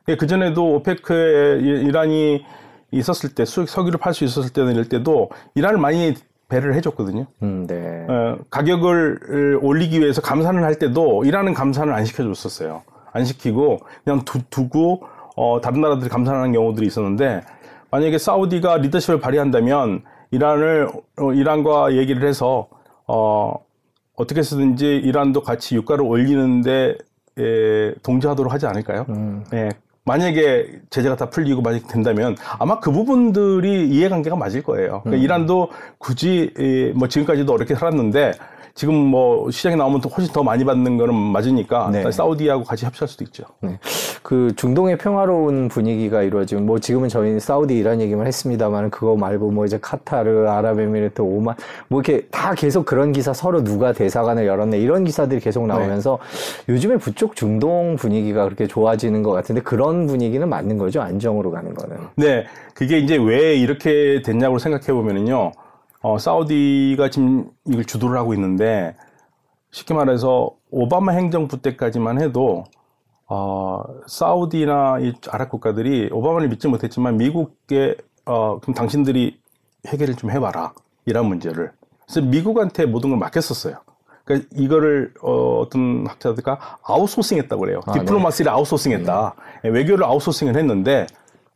[0.10, 2.46] 예, 그 전에도 오페크에 이란이
[2.92, 6.14] 있었을 때 석유를 팔 수 있었을 때는 이럴 때도 이란을 많이
[6.48, 7.26] 배를 해줬거든요.
[7.44, 8.06] 음, 네.
[8.08, 12.84] 어, 가격을 올리기 위해서 감산을 할 때도 일하는 감산을 안 시켜줬었어요.
[13.12, 15.04] 안 시키고 그냥 두, 고
[15.36, 17.42] 어, 다른 나라들이 감산하는 경우들이 있었는데
[17.90, 22.68] 만약에 사우디가 리더십을 발휘한다면 이란을 어, 이란과 얘기를 해서
[23.08, 23.54] 어,
[24.16, 26.98] 어떻게 쓰든지 이란도 같이 유가를 올리는데
[27.38, 29.06] 에, 동조하도록 하지 않을까요?
[29.10, 29.44] 음.
[29.54, 29.70] 예,
[30.06, 35.02] 만약에 제재가 다 풀리고 만약 된다면 아마 그 부분들이 이해관계가 맞을 거예요.
[35.04, 35.24] 그러니까 음.
[35.24, 36.54] 이란도 굳이
[36.96, 38.34] 뭐 지금까지도 어렵게 살았는데
[38.76, 42.12] 지금 뭐 시장에 나오면 또 훨씬 더 많이 받는 거는 맞으니까 네.
[42.12, 43.46] 사우디하고 같이 협치할 수도 있죠.
[43.62, 43.80] 네.
[44.22, 49.66] 그 중동의 평화로운 분위기가 이루어지면 뭐 지금은 저희는 사우디 이란 얘기만 했습니다만 그거 말고 뭐
[49.66, 51.56] 이제 카타르, 아랍에미리트, 오만
[51.88, 56.20] 뭐 이렇게 다 계속 그런 기사 서로 누가 대사관을 열었네 이런 기사들이 계속 나오면서
[56.68, 56.74] 네.
[56.74, 61.96] 요즘에 부쪽 중동 분위기가 그렇게 좋아지는 것 같은데 그런 분위기는 맞는 거죠 안정으로 가는 거는.
[62.18, 65.54] 네, 그게 이제 왜 이렇게 됐냐고 생각해 보면은요.
[66.06, 68.96] 어, 사우디가 지금 이걸 주도를 하고 있는데
[69.72, 72.66] 쉽게 말해서 오바마 행정부 때까지만 해도
[73.28, 79.40] 어, 사우디나 이 아랍 국가들이 오바마를 믿지 못했지만 미국에 어, 그럼 당신들이
[79.88, 80.74] 해결을 좀 해봐라
[81.08, 81.72] 이런 문제를
[82.06, 83.78] 그래서 미국한테 모든 걸 맡겼었어요.
[84.26, 87.80] 그러니까 이거를 어, 어떤 학자들과 아웃소싱했다고 그래요.
[87.88, 88.56] 아, 디플로마시를 네.
[88.56, 89.36] 아웃소싱했다.
[89.64, 89.70] 네.
[89.70, 91.08] 외교를 아웃소싱을 했는데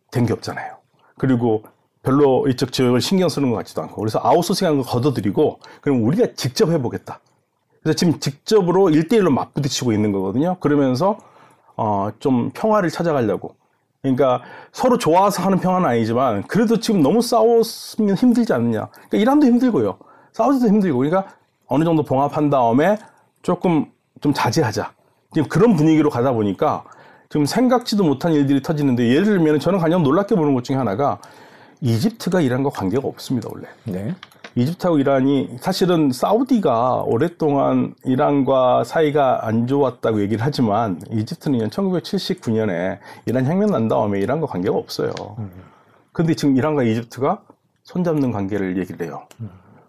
[0.10, 0.74] 된 게 없잖아요.
[1.20, 1.62] 그리고
[2.04, 6.70] 별로 이쪽 지역을 신경 쓰는 것 같지도 않고 그래서 아웃소싱한 거 걷어들이고 그럼 우리가 직접
[6.70, 7.20] 해보겠다.
[7.82, 10.58] 그래서 지금 직접으로 1대1로 맞부딪히고 있는 거거든요.
[10.60, 11.18] 그러면서
[11.76, 13.56] 어, 좀 평화를 찾아가려고.
[14.02, 18.88] 그러니까 서로 좋아서 하는 평화는 아니지만 그래도 지금 너무 싸웠으면 힘들지 않느냐.
[18.88, 19.98] 그러니까 이란도 힘들고요.
[20.34, 21.00] 싸우지도 힘들고.
[21.00, 21.34] 그러니까
[21.68, 22.98] 어느 정도 봉합한 다음에
[23.42, 24.92] 조금 좀 자제하자.
[25.34, 26.84] 지금 그런 분위기로 가다 보니까
[27.30, 31.20] 지금 생각지도 못한 일들이 터지는데 예를 들면 저는 가장 놀랍게 보는 것 중에 하나가
[31.82, 33.68] 이집트가 이란과 관계가 없습니다, 원래.
[33.86, 34.16] 네.
[34.56, 43.72] 이집트하고 이란이 사실은 사우디가 오랫동안 이란과 사이가 안 좋았다고 얘기를 하지만 이집트는 1979년에 이란 혁명
[43.72, 45.12] 난 다음에 이란과 관계가 없어요.
[45.38, 45.52] 음.
[46.12, 47.44] 근데 지금 이란과 이집트가
[47.84, 49.28] 손잡는 관계를 얘기를 해요.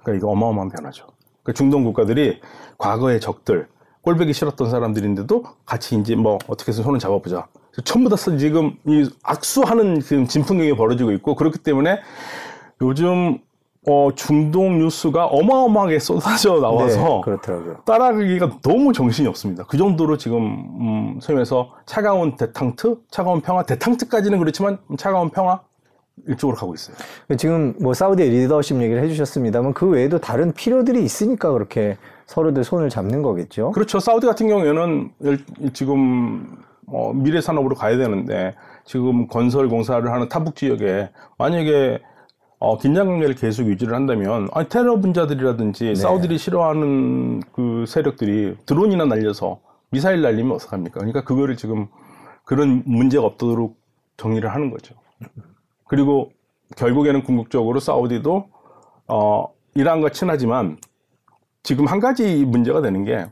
[0.02, 1.06] 그러니까 이거 어마어마한 변화죠.
[1.42, 2.40] 그러니까 중동 국가들이
[2.78, 3.68] 과거의 적들,
[4.02, 7.48] 꼴배기 싫었던 사람들인데도 같이 이제 뭐 어떻게 해서 손을 잡아보자.
[7.84, 12.00] 전부 다 지금 이 악수하는 지금 진풍경이 벌어지고 있고 그렇기 때문에
[12.82, 13.38] 요즘
[13.88, 19.64] 어, 중동 뉴스가 어마어마하게 쏟아져 나와서 네, 따라가기가 너무 정신이 없습니다.
[19.64, 20.38] 그 정도로 지금
[20.80, 25.60] 음, 소위 말해서 차가운 대탕트, 차가운 평화, 대탕트까지는 그렇지만 차가운 평화
[26.28, 26.94] 이쪽으로 가고 있어요.
[27.38, 33.22] 지금 뭐 사우디의 리더십 얘기를 해주셨습니다만 그 외에도 다른 필요들이 있으니까 그렇게 서로들 손을 잡는
[33.22, 33.70] 거겠죠.
[33.70, 33.98] 그렇죠.
[33.98, 35.10] 사우디 같은 경우에는
[35.72, 36.58] 지금
[36.92, 42.00] 어, 미래 산업으로 가야 되는데 지금 건설 공사를 하는 타북 지역에 만약에
[42.58, 45.94] 어, 긴장 관계를 계속 유지를 한다면 아니 테러 분자들이라든지 네.
[45.94, 51.00] 사우디를 싫어하는 그 세력들이 드론이나 날려서 미사일 날리면 어떡합니까?
[51.00, 51.86] 그러니까 그거를 지금
[52.44, 53.78] 그런 문제가 없도록
[54.16, 54.94] 정리를 하는 거죠.
[55.88, 56.30] 그리고
[56.76, 58.48] 결국에는 궁극적으로 사우디도
[59.08, 60.76] 어, 이란과 친하지만
[61.62, 63.26] 지금 한 가지 문제가 되는 게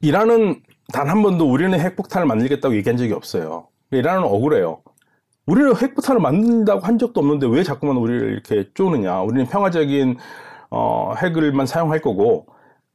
[0.00, 0.60] 이란은
[0.92, 3.68] 단 한 번도 우리는 핵폭탄을 만들겠다고 얘기한 적이 없어요.
[3.90, 4.82] 이란은 억울해요.
[5.46, 9.20] 우리는 핵폭탄을 만든다고 한 적도 없는데 왜 자꾸만 우리를 이렇게 쪼느냐.
[9.22, 10.16] 우리는 평화적인
[10.70, 12.46] 어, 핵을만 사용할 거고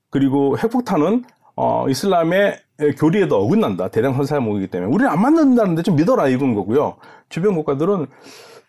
[0.10, 1.24] 그리고 핵폭탄은
[1.56, 2.60] 어, 이슬람의
[2.98, 3.90] 교리에도 어긋난다.
[3.90, 6.98] 대량 선사무기이기 때문에 우리는 안 만든다는데 좀 믿어라 이건 거고요.
[7.30, 8.06] 주변 국가들은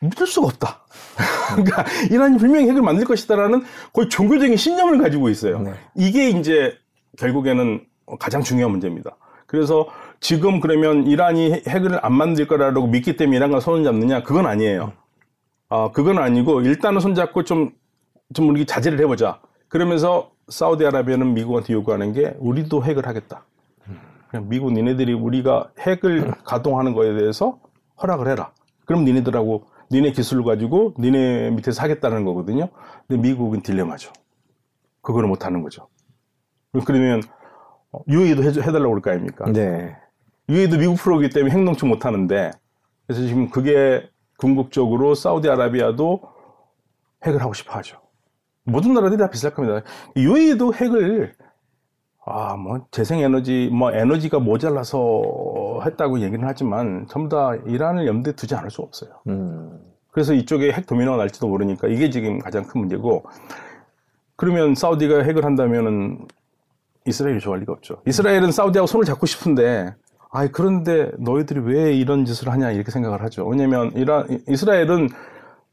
[0.01, 0.81] 믿을 수가 없다.
[1.55, 5.61] 그러니까 이란이 분명히 핵을 만들 것이다라는 거의 종교적인 신념을 가지고 있어요.
[5.61, 5.73] 네.
[5.95, 6.75] 이게 이제
[7.19, 7.81] 결국에는
[8.19, 9.17] 가장 중요한 문제입니다.
[9.47, 9.89] 그래서
[10.21, 14.23] 지금 그러면 이란이 핵을 안 만들 거라고 믿기 때문에 이란과 손을 잡느냐?
[14.23, 14.93] 그건 아니에요.
[15.71, 17.73] 아, 그건 아니고 일단은 손잡고 좀,
[18.35, 19.41] 좀 우리 자제를 해보자.
[19.69, 23.45] 그러면서 사우디아라비아는 미국한테 요구하는 게 우리도 핵을 하겠다.
[24.31, 27.59] 그냥 미국 니네들이 우리가 핵을 가동하는 거에 대해서
[28.03, 28.53] 허락을 해라.
[28.85, 32.69] 그럼 니네들하고 니네 기술을 가지고 니네 밑에서 하겠다는 거거든요.
[33.07, 34.13] 근데 미국은 딜레마죠.
[35.01, 35.89] 그거를 못 하는 거죠.
[36.85, 37.23] 그러면
[38.09, 39.51] UAE도 해, 해달라고 그럴 거 아닙니까?
[39.51, 39.97] 네.
[40.49, 42.51] UAE도 미국 프로기 때문에 핵농축 못 하는데
[43.07, 46.21] 그래서 지금 그게 궁극적으로 사우디아라비아도
[47.27, 47.99] 핵을 하고 싶어 하죠.
[48.65, 49.83] 모든 나라들이 다 비쌀 겁니다.
[50.17, 51.33] UAE도 핵을
[52.31, 58.71] 아, 뭐, 재생에너지, 뭐, 에너지가 모자라서 했다고 얘기는 하지만, 전부 다 이란을 염두에 두지 않을
[58.71, 59.13] 수 없어요.
[59.29, 59.81] 음.
[60.11, 63.25] 그래서 이쪽에 핵 도미노가 날지도 모르니까 이게 지금 가장 큰 문제고,
[64.37, 66.27] 그러면 사우디가 핵을 한다면은
[67.09, 68.03] 이스라엘이 좋아할 리가 없죠.
[68.07, 69.95] 이스라엘은 사우디하고 손을 잡고 싶은데,
[70.31, 73.47] 아 그런데 너희들이 왜 이런 짓을 하냐, 이렇게 생각을 하죠.
[73.47, 75.09] 왜냐면, 이란, 이스라엘은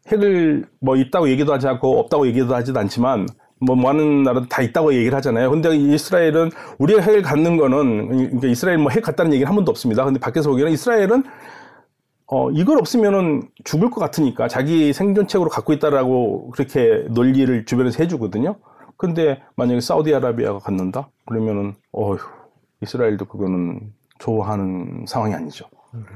[0.07, 3.27] 핵을 뭐 있다고 얘기도 하지 않고 없다고 얘기도 하지도 않지만
[3.59, 5.49] 뭐 많은 나라도 다 있다고 얘기를 하잖아요.
[5.49, 10.05] 근데 이스라엘은 우리가 핵을 갖는 거는 그러니까 이스라엘 뭐 핵 갖다는 얘기는 한 번도 없습니다.
[10.05, 11.23] 근데 밖에서 보기에는 이스라엘은
[12.27, 18.57] 어 이걸 없으면은 죽을 것 같으니까 자기 생존책으로 갖고 있다라고 그렇게 논리를 주변에서 해주거든요.
[18.97, 21.09] 근데 만약에 사우디아라비아가 갖는다?
[21.25, 22.17] 그러면은 어휴
[22.81, 25.65] 이스라엘도 그거는 좋아하는 상황이 아니죠.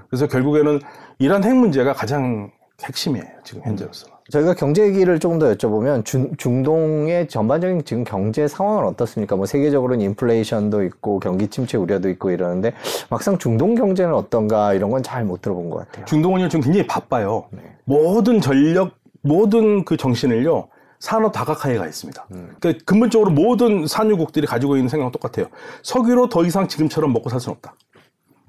[0.10, 0.80] 그래서 결국에는
[1.20, 2.52] 이란 핵 문제가 가장
[2.84, 3.26] 핵심이에요.
[3.44, 4.16] 지금 현재로서는.
[4.32, 9.36] 저희가 경제 얘기를 조금 더 여쭤보면 중, 중동의 전반적인 지금 경제 상황은 어떻습니까?
[9.36, 12.74] 뭐 세계적으로는 인플레이션도 있고 경기 침체 우려도 있고 이러는데
[13.10, 16.06] 막상 중동 경제는 어떤가 이런 건 잘 못 들어본 것 같아요.
[16.06, 17.48] 중동은 지금 굉장히 바빠요.
[17.52, 17.62] 네.
[17.86, 20.68] 모든 전력, 모든 그 정신을요.
[21.00, 22.26] 산업 다각화에 가 있습니다.
[22.32, 22.56] 음.
[22.60, 25.50] 그러니까 근본적으로 모든 산유국들이 가지고 있는 생각은 똑같아요.
[25.82, 27.74] 석유로 더 이상 지금처럼 먹고 살 수는 없다.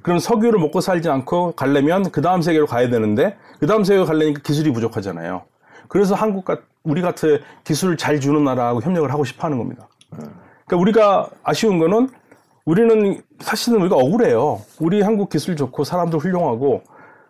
[0.03, 4.41] 그럼 석유를 먹고 살지 않고 가려면 그 다음 세계로 가야 되는데 그 다음 세계로 가려니까
[4.43, 5.43] 기술이 부족하잖아요.
[5.89, 9.87] 그래서 한국 같 우리 같은 기술을 잘 주는 나라하고 협력을 하고 싶어 하는 겁니다.
[10.11, 12.09] 그러니까 우리가 아쉬운 거는
[12.65, 14.63] 우리는 사실은 우리가 억울해요.
[14.81, 16.83] 우리 한국 기술 좋고 사람들 훌륭하고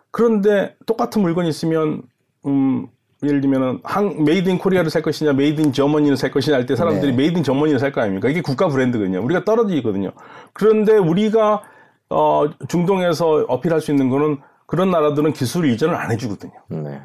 [0.09, 2.03] 그런데 똑같은 물건이 있으면
[2.45, 2.87] 음
[3.23, 6.75] 예를 들면은 한 Made in Korea를 살 것이냐 Made in Germany를 살 것이냐 할 때
[6.75, 7.17] 사람들이 네.
[7.17, 8.29] Made in Germany를 살 거 아닙니까?
[8.29, 9.21] 이게 국가 브랜드거든요.
[9.23, 10.11] 우리가 떨어지거든요.
[10.53, 11.61] 그런데 우리가
[12.09, 16.53] 어 중동에서 어필할 수 있는 거는 그런 나라들은 기술 이전을 안 해주거든요.
[16.69, 16.99] 네.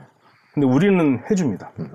[0.54, 1.72] 근데 우리는 해줍니다.
[1.80, 1.92] 음.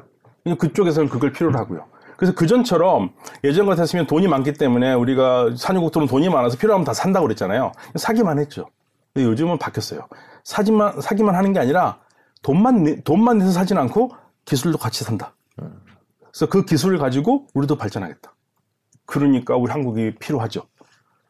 [0.57, 1.85] 그쪽에서는 그걸 필요로 하고요.
[2.17, 3.09] 그래서 그전처럼
[3.43, 7.71] 예전 같았으면 돈이 많기 때문에 우리가 산유국들은 돈이 많아서 필요하면 다 산다고 그랬잖아요.
[7.95, 8.67] 사기만 했죠.
[9.13, 10.01] 근데 요즘은 바뀌었어요.
[10.43, 11.97] 사기만, 사기만 하는 게 아니라
[12.41, 14.11] 돈만, 돈만 내서 사진 않고
[14.45, 15.35] 기술도 같이 산다.
[15.55, 18.33] 그래서 그 기술을 가지고 우리도 발전하겠다.
[19.05, 20.63] 그러니까 우리 한국이 필요하죠.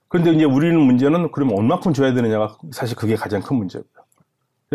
[0.08, 3.86] 그런데 이제 우리는 문제는 그러면 얼마큼 줘야 되느냐가 사실 그게 가장 큰 문제고요.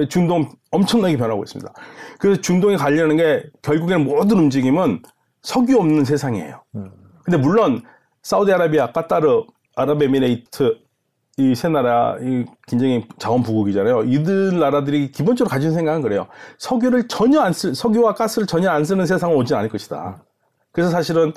[0.08, 1.72] 중동 엄청나게 변하고 있습니다.
[2.18, 5.02] 그래서 중동에 가려는 게 결국에는 모든 움직임은
[5.42, 6.62] 석유 없는 세상이에요.
[7.24, 7.82] 근데 물론
[8.22, 9.44] 사우디아라비아, 까따르,
[9.76, 10.78] 아랍에미레이트
[11.38, 14.04] 이 세 나라 이 굉장히 자원 부국이잖아요.
[14.04, 16.26] 이들 나라들이 기본적으로 가진 생각은 그래요.
[16.58, 20.22] 석유를 전혀 안 쓸, 석유와 가스를 전혀 안 쓰는 세상은 오지 않을 것이다.
[20.72, 21.34] 그래서 사실은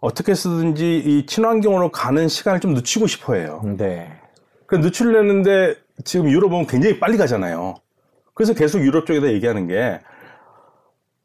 [0.00, 3.60] 어떻게 쓰든지 이 친환경으로 가는 시간을 좀 늦추고 싶어 해요.
[3.76, 4.10] 네.
[4.66, 7.74] 그 늦추려는데 지금 유럽은 굉장히 빨리 가잖아요.
[8.32, 10.00] 그래서 계속 유럽 쪽에다 얘기하는 게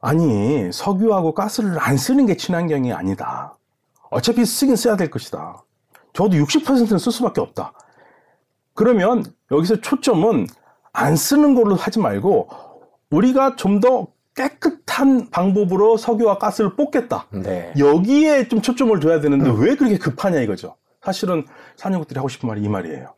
[0.02, 3.58] 아니 석유하고 가스를 안 쓰는 게 친환경이 아니다.
[4.12, 5.64] 어차피 쓰긴 써야 될 것이다.
[6.12, 7.72] 저도 60%는 쓸 수밖에 없다.
[8.80, 10.48] 그러면 여기서 초점은
[10.94, 12.48] 안 쓰는 걸로 하지 말고
[13.12, 17.28] 우리가 좀 더 깨끗한 방법으로 석유와 가스를 뽑겠다.
[17.32, 17.74] 네.
[17.78, 19.60] 여기에 좀 초점을 둬야 되는데 음.
[19.60, 20.78] 왜 그렇게 급하냐 이거죠.
[21.02, 23.14] 사실은 산유국들이 하고 싶은 말이 이 말이에요.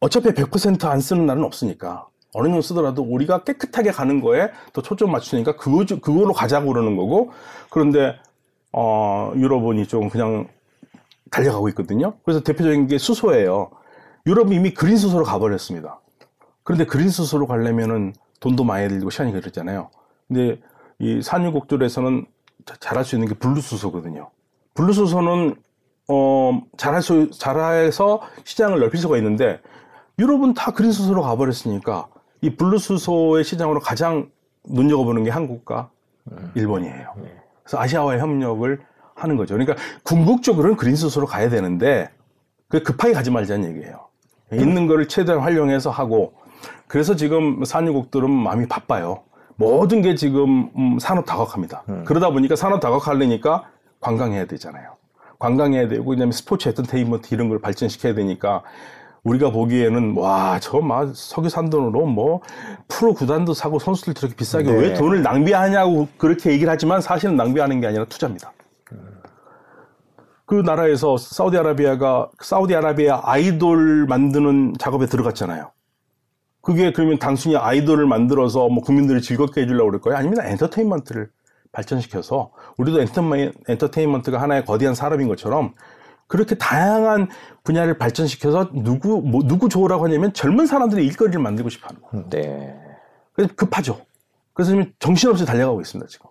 [0.00, 5.56] 어차피 100%안 쓰는 날은 없으니까 어느 정도 쓰더라도 우리가 깨끗하게 가는 거에 더 초점 맞추니까
[5.56, 7.32] 그거, 그걸로 가자고 그러는 거고
[7.70, 8.16] 그런데
[8.70, 10.48] 어, 유럽은 이쪽은 그냥
[11.30, 12.18] 달려가고 있거든요.
[12.22, 13.70] 그래서 대표적인 게 수소예요.
[14.26, 16.00] 유럽이 이미 그린 수소로 가버렸습니다.
[16.62, 19.90] 그런데 그린 수소로 가려면은 돈도 많이 들고 시간이 걸렸잖아요.
[20.28, 20.60] 근데
[20.98, 22.26] 이 산유국들에서는
[22.80, 24.30] 잘할 수 있는 게 블루 수소거든요.
[24.74, 25.56] 블루 수소는
[26.08, 29.60] 어 잘할 수 잘해서 시장을 넓힐 수가 있는데
[30.18, 32.08] 유럽은 다 그린 수소로 가버렸으니까
[32.40, 34.30] 이 블루 수소의 시장으로 가장
[34.64, 35.90] 눈여겨보는 게 한국과
[36.54, 37.14] 일본이에요.
[37.62, 38.80] 그래서 아시아와의 협력을
[39.14, 39.54] 하는 거죠.
[39.54, 42.10] 그러니까 궁극적으로는 그린 수소로 가야 되는데
[42.68, 44.08] 그 급하게 가지 말자는 얘기예요.
[44.52, 46.34] 있는 거를 최대한 활용해서 하고
[46.86, 49.22] 그래서 지금 산유국들은 마음이 바빠요.
[49.56, 51.84] 모든 게 지금 음, 산업 다각화입니다.
[51.88, 52.04] 음.
[52.06, 53.64] 그러다 보니까 산업 다각화하려니까
[54.00, 54.90] 관광해야 되잖아요.
[55.38, 58.62] 관광해야 되고 그다음에 스포츠 엔터테인먼트 이런 걸 발전시켜야 되니까
[59.24, 62.40] 우리가 보기에는 와 저 막 석유 산 돈으로 뭐
[62.88, 64.78] 프로 구단도 사고 선수들 저렇게 비싸게 네.
[64.78, 68.52] 왜 돈을 낭비하냐고 그렇게 얘기를 하지만 사실은 낭비하는 게 아니라 투자입니다.
[70.46, 75.70] 그 나라에서 사우디아라비아가 사우디아라비아 아이돌 만드는 작업에 들어갔잖아요.
[76.60, 80.18] 그게 그러면 단순히 아이돌을 만들어서 뭐 국민들을 즐겁게 해주려고 그럴 거예요?
[80.18, 81.30] 아니면 엔터테인먼트를
[81.72, 83.00] 발전시켜서 우리도
[83.68, 85.74] 엔터테인먼트가 하나의 거대한 산업인 것처럼
[86.26, 87.28] 그렇게 다양한
[87.64, 92.28] 분야를 발전시켜서 누구 뭐 누구 좋으라고 하냐면 젊은 사람들의 일거리를 만들고 싶어 하는 거예요.
[92.30, 92.74] 네.
[93.32, 94.00] 그래서 급하죠.
[94.54, 96.30] 그래서 지금 정신없이 달려가고 있습니다, 지금.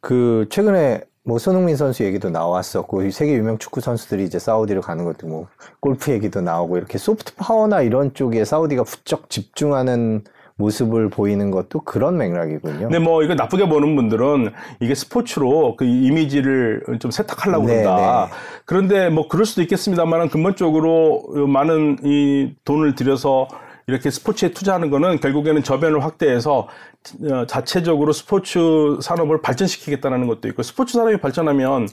[0.00, 5.28] 그 최근에 뭐 손흥민 선수 얘기도 나왔었고 세계 유명 축구 선수들이 이제 사우디로 가는 것도
[5.28, 5.46] 뭐
[5.78, 10.24] 골프 얘기도 나오고 이렇게 소프트 파워나 이런 쪽에 사우디가 부쩍 집중하는
[10.56, 12.80] 모습을 보이는 것도 그런 맥락이군요.
[12.80, 17.96] 근데 뭐 이거 나쁘게 보는 분들은 이게 스포츠로 그 이미지를 좀 세탁하려고 그런다.
[17.96, 18.32] 네, 네.
[18.64, 23.48] 그런데 뭐 그럴 수도 있겠습니다만 근본적으로 많은 이 돈을 들여서
[23.86, 26.68] 이렇게 스포츠에 투자하는 거는 결국에는 저변을 확대해서
[27.30, 31.88] 어, 자체적으로 스포츠 산업을 발전시키겠다는 것도 있고 스포츠 산업이 발전하면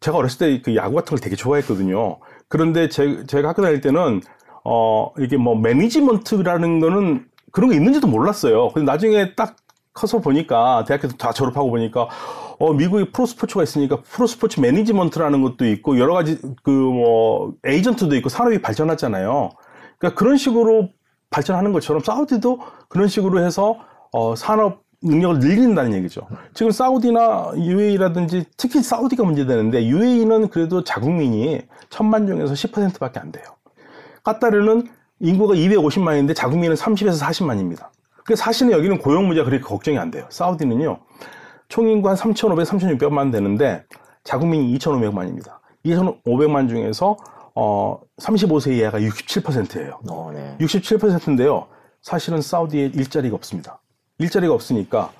[0.00, 2.18] 제가 어렸을 때 그 야구 같은 걸 되게 좋아했거든요.
[2.48, 4.20] 그런데 제, 제가 학교 다닐 때는
[4.64, 8.70] 어 이게 뭐 매니지먼트라는 거는 그런 게 있는지도 몰랐어요.
[8.70, 9.56] 근데 나중에 딱
[9.92, 12.08] 커서 보니까 대학교 다 졸업하고 보니까
[12.58, 18.16] 어 미국에 프로 스포츠가 있으니까 프로 스포츠 매니지먼트라는 것도 있고 여러 가지 그 뭐 에이전트도
[18.16, 19.50] 있고 산업이 발전했잖아요.
[20.00, 20.88] 그러니까 그런 식으로
[21.28, 23.78] 발전하는 것처럼 사우디도 그런 식으로 해서
[24.10, 26.22] 어, 산업 능력을 늘린다는 얘기죠.
[26.52, 33.44] 지금 사우디나 UAE라든지 특히 사우디가 문제되는데 UAE는 그래도 자국민이 천만 중에서 10%밖에 안 돼요.
[34.24, 34.88] 까타르는
[35.20, 37.88] 인구가 250만인데 자국민은 30에서 40만입니다.
[38.24, 40.26] 그 사실은 여기는 고용 문제가 그렇게 걱정이 안 돼요.
[40.28, 40.98] 사우디는요.
[41.68, 43.84] 총 인구 한 3,500, 3,600만 되는데
[44.24, 45.60] 자국민이 2,500만입니다.
[45.84, 47.16] 2,500만 중에서
[47.54, 50.00] 어, 35세 이하가 67%예요.
[50.08, 50.56] 어, 네.
[50.60, 51.66] 67%인데요.
[52.02, 53.80] 사실은 사우디에 일자리가 없습니다.
[54.18, 55.12] 일자리가 없으니까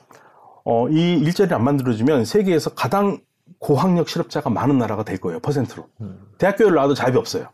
[0.65, 3.19] 어, 이 일자리를 안 만들어주면 세계에서 가장
[3.59, 5.41] 고학력 실업자가 많은 나라가 될 거예요.
[5.41, 5.87] 퍼센트로.
[6.01, 6.21] 음.
[6.39, 7.49] 대학교를 나와도 잡이 없어요.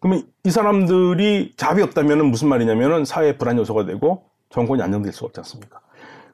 [0.00, 5.40] 그러면 이 사람들이 잡이 없다면 무슨 말이냐면은 사회 불안 요소가 되고 정권이 안정될 수 없지
[5.40, 5.80] 않습니까?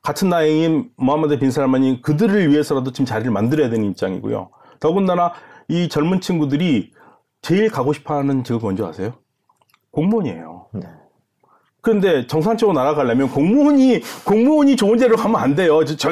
[0.03, 4.51] 같은 나이인 모하마드 빈 살만이 그들을 위해서라도 지금 자리를 만들어야 되는 입장이고요.
[4.79, 5.33] 더군다나
[5.69, 6.93] 이 젊은 친구들이
[7.45, 9.13] 제일 가고 싶어 하는 직업 뭔지 아세요?
[9.91, 10.67] 공무원이에요.
[10.73, 10.89] 네.
[11.83, 15.85] 그런데 정상적으로 날아가려면 공무원이, 공무원이 좋은 데로 가면 안 돼요.
[15.85, 16.11] 저,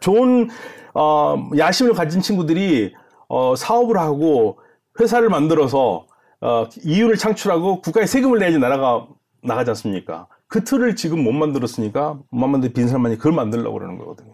[0.00, 0.48] 좋은,
[0.94, 2.94] 어, 야심을 가진 친구들이,
[3.28, 4.58] 어, 사업을 하고
[4.98, 6.06] 회사를 만들어서,
[6.40, 9.06] 어, 이윤을 창출하고 국가에 세금을 내야지 나라가
[9.42, 10.28] 나가지 않습니까?
[10.46, 14.32] 그 틀을 지금 못 만들었으니까, 못 만든 빈 사람만이 그걸 만들려고 그러는 거거든요.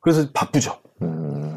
[0.00, 0.74] 그래서 바쁘죠.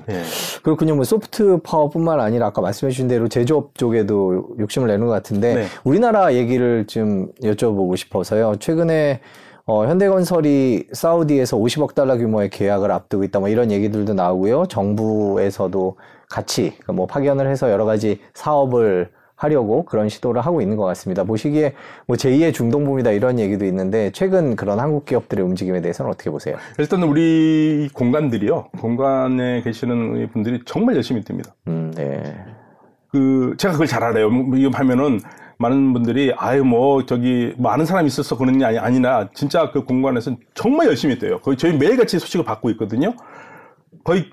[0.10, 0.15] 음.
[0.15, 0.24] 예.
[0.62, 0.95] 그렇군요.
[0.95, 5.65] 뭐 소프트 파워뿐만 아니라 아까 말씀해 주신 대로 제조업 쪽에도 욕심을 내는 것 같은데 네.
[5.84, 8.56] 우리나라 얘기를 좀 여쭤보고 싶어서요.
[8.60, 9.22] 최근에
[9.65, 13.39] 어, 현대건설이 사우디에서 50억 달러 규모의 계약을 앞두고 있다.
[13.39, 14.65] 뭐 이런 얘기들도 나오고요.
[14.65, 15.95] 정부에서도
[16.28, 21.23] 같이 뭐 파견을 해서 여러 가지 사업을 하려고 그런 시도를 하고 있는 것 같습니다.
[21.23, 21.73] 보시기에
[22.08, 26.58] 뭐 제2의 중동붐이다 이런 얘기도 있는데 최근 그런 한국 기업들의 움직임에 대해서는 어떻게 보세요?
[26.78, 28.71] 일단 우리 공간들이요.
[28.82, 31.54] 공간에 계시는 분들이 정말 열심히 뜁니다.
[31.69, 32.36] 음, 네.
[33.12, 34.30] 그 제가 그걸 잘 알아요.
[34.30, 35.21] 뭐 이거 하면은
[35.58, 39.86] 많은 분들이 아유 뭐 저기 뭐 아는 사람이 있어서 그런 게 아니 아니나 진짜 그
[39.86, 41.39] 공간에서 정말 열심히 뛰어요.
[41.39, 43.13] 거의 저희 매일같이 소식을 받고 있거든요.
[44.04, 44.30] 거의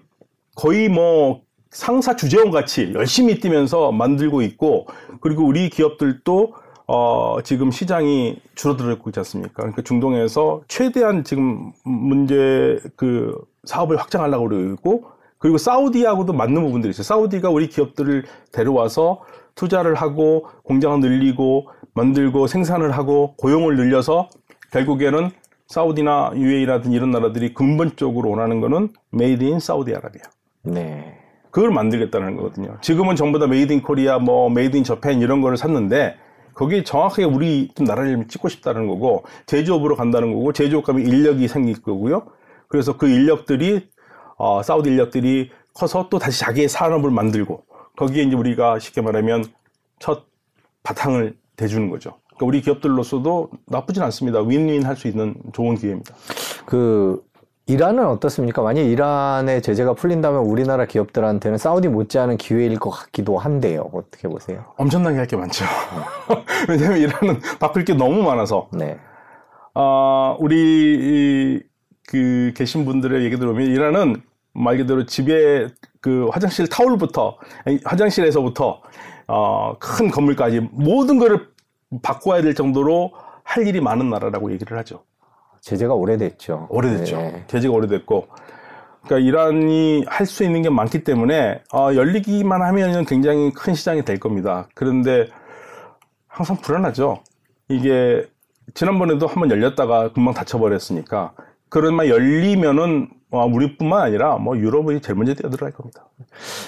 [0.57, 1.46] 거의 뭐
[1.77, 4.87] 상사 주재원 같이 열심히 뛰면서 만들고 있고
[5.21, 6.55] 그리고 우리 기업들도
[6.87, 9.53] 어, 지금 시장이 줄어들고 있지 않습니까?
[9.57, 15.05] 그러니까 중동에서 최대한 지금 문제 그 사업을 확장하려고 그러고 있고
[15.37, 17.03] 그리고 사우디하고도 맞는 부분들이 있어요.
[17.03, 19.21] 사우디가 우리 기업들을 데려와서
[19.55, 24.31] 투자를 하고 공장을 늘리고 만들고 생산을 하고 고용을 늘려서
[24.73, 25.31] 결국에는
[25.67, 30.23] 사우디나 UAE라든 이런 나라들이 근본적으로 원하는 거는 Made in Saudi Arabia.
[30.63, 31.26] 네.
[31.57, 32.77] 그걸 만들겠다는 거거든요.
[32.83, 36.19] 지금은 전부 다 Made in Korea, 뭐 Made in Japan 이런 거를 샀는데
[36.53, 42.27] 거기에 정확하게 우리 나라를 찍고 싶다는 거고 제조업으로 간다는 거고 제조업 가면 인력이 생길 거고요.
[42.69, 43.89] 그래서 그 인력들이
[44.37, 47.63] 어, 사우디 인력들이 커서 또 다시 자기의 산업을 만들고
[47.97, 49.47] 거기에 이제 우리가 쉽게 말하면
[49.99, 50.27] 첫
[50.83, 52.19] 바탕을 대주는 거죠.
[52.37, 54.41] 그러니까 우리 기업들로서도 나쁘진 않습니다.
[54.43, 56.15] 윈윈 할 수 있는 좋은 기회입니다.
[56.67, 57.23] 그
[57.69, 58.63] 이란은 어떻습니까?
[58.63, 63.91] 만약 이란의 제재가 풀린다면 우리나라 기업들한테는 사우디 못지않은 기회일 것 같기도 한데요.
[63.93, 64.65] 어떻게 보세요?
[64.77, 65.65] 엄청나게 할 게 많죠.
[66.69, 68.69] 왜냐하면 이란은 바꿀 게 너무 많아서.
[68.73, 68.99] 네.
[69.75, 71.61] 아, 우리
[72.07, 74.23] 그 계신 분들의 얘기 들어보면 이란은
[74.55, 75.67] 말 그대로 집에
[76.01, 77.37] 그 화장실 타올부터
[77.85, 78.81] 화장실에서부터
[79.27, 81.49] 어, 큰 건물까지 모든 거를
[82.01, 85.03] 바꿔야 될 정도로 할 일이 많은 나라라고 얘기를 하죠.
[85.67, 86.69] 제재가 오래됐죠.
[86.71, 87.17] 오래됐죠.
[87.17, 87.45] 네.
[87.49, 88.29] 제재가 오래됐고.
[89.05, 94.21] 그러니까 이란이 할 수 있는 게 많기 때문에 어, 열리기만 하면은 굉장히 큰 시장이 될
[94.21, 94.69] 겁니다.
[94.77, 95.27] 그런데
[96.29, 97.19] 항상 불안하죠.
[97.69, 98.25] 이게
[98.75, 101.33] 지난번에도 한번 열렸다가 금방 닫혀버렸으니까
[101.69, 106.07] 그러면 열리면은 어, 우리뿐만 아니라 뭐 유럽이 제일 먼저 뛰어들어갈 겁니다.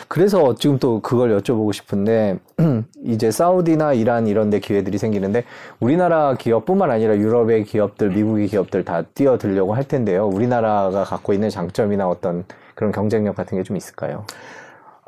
[0.09, 2.39] 그래서 지금 또 그걸 여쭤보고 싶은데
[3.05, 5.45] 이제 사우디나 이란 이런 데 기회들이 생기는데
[5.81, 10.27] 우리나라 기업뿐만 아니라 유럽의 기업들, 미국의 기업들 다 뛰어들려고 할 텐데요.
[10.27, 14.25] 우리나라가 갖고 있는 장점이나 어떤 그런 경쟁력 같은 게 좀 있을까요?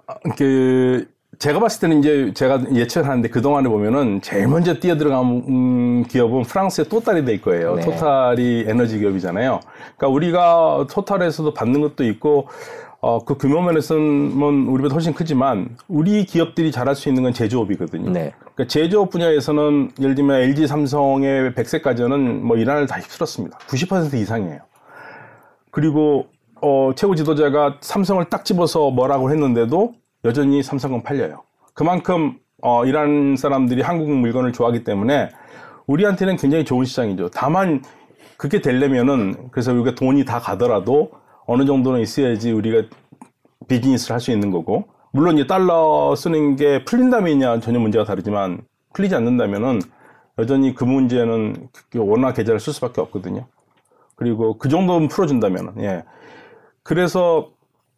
[0.07, 1.07] 아, 그
[1.41, 6.91] 제가 봤을 때는 이제 제가 예측을 하는데 그동안에 보면은 제일 먼저 뛰어들어간 음, 기업은 프랑스의
[6.91, 7.77] 토탈이 될 거예요.
[7.77, 7.83] 네.
[7.83, 9.61] 토탈이 에너지 기업이잖아요.
[9.97, 12.47] 그러니까 우리가 토탈에서도 받는 것도 있고
[13.01, 18.11] 어, 그 규모 면에서는 뭐 우리보다 훨씬 크지만 우리 기업들이 잘할 수 있는 건 제조업이거든요.
[18.11, 18.35] 네.
[18.39, 23.57] 그러니까 제조업 분야에서는 예를 들면 LG 삼성의 100세 까지는 뭐 이란을 다 휩쓸었습니다.
[23.61, 24.59] 90% 이상이에요.
[25.71, 26.27] 그리고
[26.61, 31.43] 어, 최고 지도자가 삼성을 딱 집어서 뭐라고 했는데도 여전히 삼성은 팔려요.
[31.75, 35.31] 그만큼 어, 이란 사람들이 한국 물건을 좋아하기 때문에
[35.87, 37.31] 우리한테는 굉장히 좋은 시장이죠.
[37.31, 37.83] 다만
[38.37, 41.11] 그렇게 되려면은 그래서 우리가 돈이 다 가더라도
[41.47, 42.83] 어느 정도는 있어야지 우리가
[43.69, 49.15] 비즈니스를 할 수 있는 거고 물론 이제 달러 쓰는 게 풀린다면이냐 전혀 문제가 다르지만 풀리지
[49.15, 49.81] 않는다면은
[50.39, 53.47] 여전히 그 문제는 원화 계좌를 쓸 수밖에 없거든요.
[54.17, 56.05] 그리고 그 정도는 풀어준다면은 예.
[56.83, 57.51] 그래서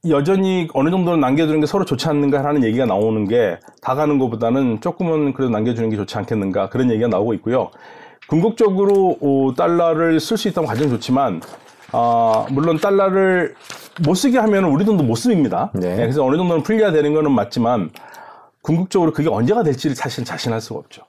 [0.08, 4.80] 여전히 어느 정도는 남겨두는 게 서로 좋지 않는가 하는 얘기가 나오는 게 다 가는 것보다는
[4.80, 7.70] 조금은 그래도 남겨주는 게 좋지 않겠는가 그런 얘기가 나오고 있고요.
[8.28, 11.40] 궁극적으로 어, 달러를 쓸 수 있다면 가장 좋지만
[11.92, 13.54] 어, 물론 달러를
[14.04, 15.70] 못 쓰게 하면 우리 돈도 못 씁니다.
[15.74, 15.90] 네.
[15.90, 17.90] 네, 그래서 어느 정도는 풀려야 되는 거는 맞지만
[18.62, 21.02] 궁극적으로 그게 언제가 될지를 사실 자신할 수가 없죠.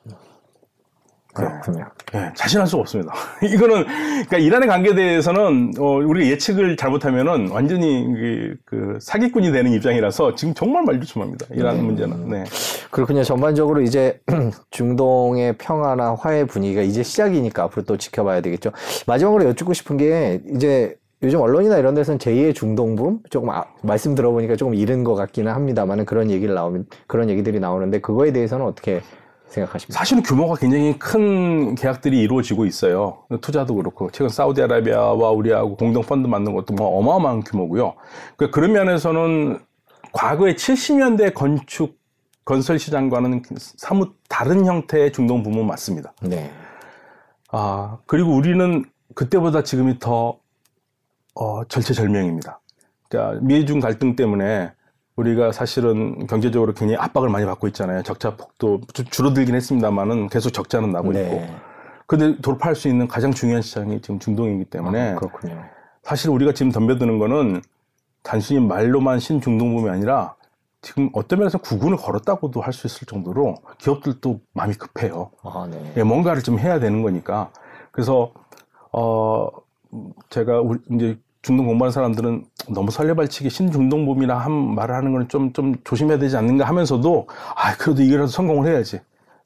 [1.34, 1.86] 그렇군요.
[2.12, 3.14] 네, 자신할 수가 없습니다.
[3.42, 10.36] 이거는 그러니까 이란의 관계에 대해서는 어, 우리가 예측을 잘못하면은 완전히 그, 그 사기꾼이 되는 입장이라서
[10.36, 11.48] 지금 정말 말조심합니다.
[11.54, 11.82] 이란 네.
[11.82, 12.30] 문제는.
[12.30, 12.44] 네.
[12.92, 13.24] 그렇군요.
[13.24, 14.20] 전반적으로 이제
[14.70, 18.72] 중동의 평화나 화해 분위기가 이제 시작이니까 앞으로 또 지켜봐야 되겠죠.
[19.08, 24.58] 마지막으로 여쭙고 싶은 게 이제 요즘 언론이나 이런 데서는 제2의 중동붐 조금 아, 말씀 들어보니까
[24.58, 29.02] 조금 이른 것 같기는 합니다만은 그런 얘기를 나오면 그런 얘기들이 나오는데 그거에 대해서는 어떻게
[29.54, 29.98] 생각하십니까?
[29.98, 33.24] 사실은 규모가 굉장히 큰 계약들이 이루어지고 있어요.
[33.42, 37.94] 투자도 그렇고 최근 사우디아라비아와 우리하고 공동 펀드 만든 것도 뭐 어마어마한 규모고요.
[38.36, 39.60] 그러니까 그런 면에서는
[40.12, 41.98] 과거의 70년대 건축
[42.46, 46.14] 건설 시장과는 사뭇 다른 형태의 중동 부문 맞습니다.
[46.22, 46.52] 네.
[47.50, 48.84] 아 그리고 우리는
[49.16, 50.40] 그때보다 지금이 더
[51.36, 52.60] 어, 절체절명입니다.
[53.10, 54.72] 그러니까 미중 갈등 때문에
[55.16, 58.02] 우리가 사실은 경제적으로 굉장히 압박을 많이 받고 있잖아요.
[58.04, 61.24] 적자 폭도 줄어들긴 했습니다만은 계속 적자는 나고 네.
[61.24, 61.46] 있고.
[62.08, 65.64] 근데 돌파할 수 있는 가장 중요한 시장이 지금 중동이기 때문에 아, 그렇군요.
[66.02, 67.62] 사실 우리가 지금 덤벼드는 거는
[68.24, 70.36] 단순히 말로만 신중동붐이 아니라
[70.82, 75.32] 지금 어떤 면에서 구군을 걸었다고도 할 수 있을 정도로 기업들도 마음이 급해요.
[75.44, 75.94] 아, 네.
[75.98, 77.52] 예, 뭔가를 좀 해야 되는 거니까.
[77.92, 78.32] 그래서
[78.92, 79.48] 어
[80.30, 85.76] 제가 우리 이제 중동 공부하는 사람들은 너무 설레발치기 신중동범이나 한 말을 하는 거는 좀, 좀
[85.84, 89.00] 조심해야 되지 않는가 하면서도, 아, 그래도 이거라도 성공을 해야지.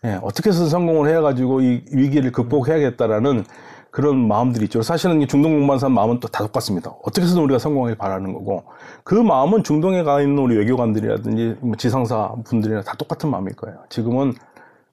[0.06, 3.46] 예, 어떻게 해서 성공을 해가지고 이 위기를 극복해야겠다라는
[3.90, 4.84] 그런 마음들이 있죠.
[4.84, 6.92] 사실은 중동 공부하는 사람 마음은 또 다 똑같습니다.
[7.04, 8.66] 어떻게 해서든 우리가 성공하길 바라는 거고,
[9.04, 13.78] 그 마음은 중동에 가 있는 우리 외교관들이라든지 뭐 지상사 분들이나 다 똑같은 마음일 거예요.
[13.90, 14.34] 지금은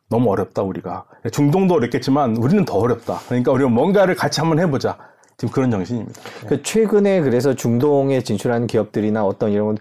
[0.09, 1.05] 너무 어렵다, 우리가.
[1.33, 3.19] 중동도 어렵겠지만 우리는 더 어렵다.
[3.29, 4.97] 그러니까 우리가 뭔가를 같이 한번 해보자.
[5.45, 6.21] 지금 그런 정신입니다.
[6.47, 9.77] 그 최근에 그래서 중동에 진출한 기업들이나 어떤 이런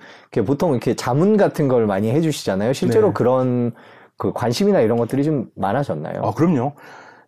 [0.45, 2.73] 보통 이렇게 자문 같은 걸 많이 해주시잖아요.
[2.73, 3.13] 실제로 네.
[3.13, 3.71] 그런
[4.17, 6.21] 그 관심이나 이런 것들이 좀 많아졌나요?
[6.23, 6.73] 아 그럼요.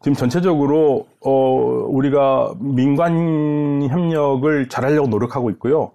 [0.02, 1.32] 지금 전체적으로 어
[1.90, 5.92] 우리가 민관 협력을 잘하려고 노력하고 있고요.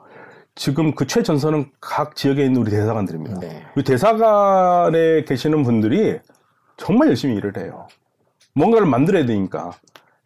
[0.54, 3.40] 지금 그 최전선은 각 지역에 있는 우리 대사관들입니다.
[3.40, 3.62] 네.
[3.76, 6.18] 우리 대사관에 계시는 분들이
[6.76, 7.86] 정말 열심히 일을 해요.
[8.54, 9.72] 뭔가를 만들어야 되니까.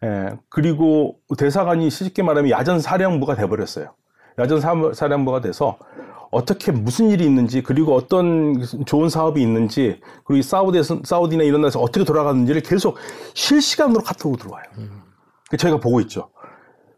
[0.05, 3.93] 예, 그리고 대사관이 쉽게 말하면 야전 사령부가 돼버렸어요.
[4.37, 5.77] 야전 사령부가 돼서
[6.29, 11.79] 어떻게 무슨 일이 있는지 그리고 어떤 좋은 사업이 있는지 그리고 이 사우디에서 사우디나 이런 데서
[11.79, 12.97] 어떻게 돌아가는지를 계속
[13.33, 14.65] 실시간으로 카톡으로 들어와요.
[14.77, 15.01] 음.
[15.57, 16.29] 저희가 보고 있죠.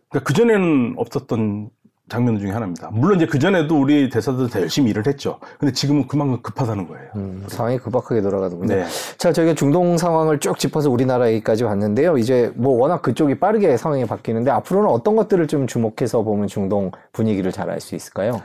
[0.10, 1.70] 그러니까 그 전에는 없었던
[2.10, 2.90] 장면 중에 하나입니다.
[2.94, 5.40] 물론 이제 그 전에도 우리 대사들 다 열심히 일을 했죠.
[5.60, 7.10] 근데 지금은 그만큼 급하다는 거예요.
[7.18, 8.74] 음, 상황이 급박하게 돌아가는군요.
[8.76, 8.86] 네.
[9.18, 12.18] 자, 저희가 중동 상황을 쭉 짚어서 우리나라 얘기까지 봤는데요.
[12.18, 17.52] 이제 뭐 워낙 그쪽이 빠르게 상황이 바뀌는데 앞으로는 어떤 것들을 좀 주목해서 보면 중동 분위기를
[17.52, 18.42] 잘 알 수 있을까요?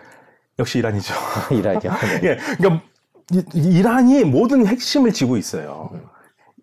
[0.59, 1.15] 역시 이란이죠.
[1.55, 1.93] 이란이요.
[2.21, 2.29] 네.
[2.31, 2.83] 예, 그러니까
[3.55, 5.91] 이란이 모든 핵심을 지고 있어요.
[5.95, 6.01] 음.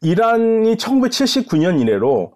[0.01, 2.33] 이란이 1979년 이래로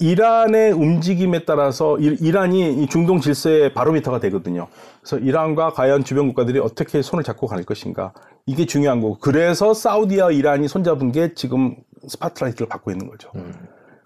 [0.00, 4.66] 이란의 움직임에 따라서 이란이 중동 질서의 바로미터가 되거든요.
[5.00, 8.12] 그래서 이란과 과연 주변 국가들이 어떻게 손을 잡고 갈 것인가
[8.46, 11.76] 이게 중요한 거고 그래서 사우디와 이란이 손잡은 게 지금
[12.06, 13.30] 스포트라이트를 받고 있는 거죠.
[13.36, 13.52] 음.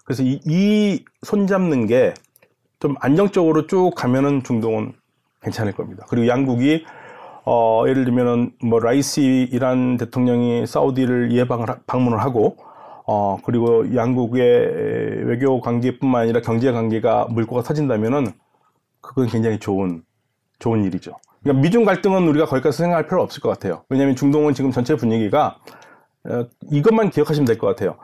[0.05, 2.13] 그래서 이, 이 손잡는 게
[2.79, 4.93] 좀 안정적으로 쭉 가면은 중동은
[5.41, 6.05] 괜찮을 겁니다.
[6.09, 6.85] 그리고 양국이
[7.45, 12.55] 어 예를 들면은 뭐 라이시 이란 대통령이 사우디를 예방을 방문을 하고
[13.11, 18.27] 어, 그리고 양국의 외교 관계뿐만 아니라 경제 관계가 물꼬가 터진다면은
[19.01, 20.03] 그건 굉장히 좋은,
[20.59, 21.13] 좋은 일이죠.
[21.41, 23.81] 그러니까 미중 갈등은 우리가 거기까지 생각할 필요 없을 것 같아요.
[23.89, 25.57] 왜냐하면 중동은 지금 전체 분위기가
[26.25, 27.95] 어, 이것만 기억하시면 될 것 같아요.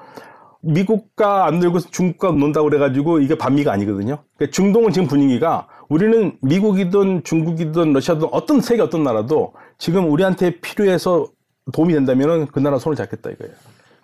[0.62, 4.24] 미국과 안 놀고 중국과 논다고 그래가지고 이게 반미가 아니거든요.
[4.36, 11.28] 그러니까 중동은 지금 분위기가 우리는 미국이든 중국이든 러시아든 어떤 세계 어떤 나라도 지금 우리한테 필요해서
[11.74, 13.54] 도움이 된다면은 그 나라 손을 잡겠다 이거예요.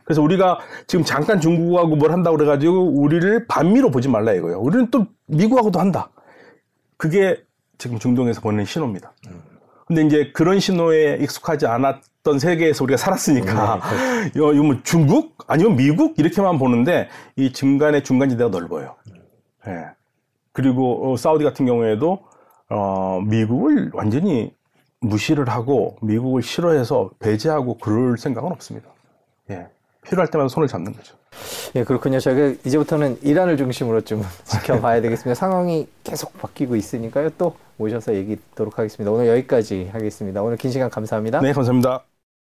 [0.04, 4.60] 그래서 우리가 지금 잠깐 중국하고 뭘 한다고 그래가지고 우리를 반미로 보지 말라 이거예요.
[4.60, 6.10] 우리는 또 미국하고도 한다.
[6.97, 7.43] 그게
[7.78, 9.14] 지금 중동에서 보내는 신호입니다.
[9.88, 14.54] 근데 이제 그런 신호에 익숙하지 않았던 세계에서 우리가 살았으니까 네, 그렇죠.
[14.54, 18.95] 이거 뭐 중국 아니면 미국 이렇게만 보는데 이 중간에 중간지대가 넓어요.
[19.68, 19.72] 예.
[19.72, 19.86] 네.
[20.54, 22.20] 그리고 어, 사우디 같은 경우에도
[22.70, 24.54] 어 미국을 완전히
[25.02, 28.88] 무시를 하고 미국을 싫어해서 배제하고 그럴 생각은 없습니다.
[29.49, 29.68] 예.
[30.04, 31.16] 필요할 때마다 손을 잡는 거죠.
[31.76, 32.20] 예, 그렇군요.
[32.20, 35.36] 저희가 이제부터는 이란을 중심으로 좀 지켜봐야 되겠습니다.
[35.36, 37.30] 상황이 계속 바뀌고 있으니까요.
[37.38, 39.12] 또 모셔서 얘기 듣도록 하겠습니다.
[39.12, 40.41] 오늘 여기까지 하겠습니다.
[40.41, 41.39] 오늘 긴 시간 감사합니다.
[41.41, 42.11] 네, 감사합니다.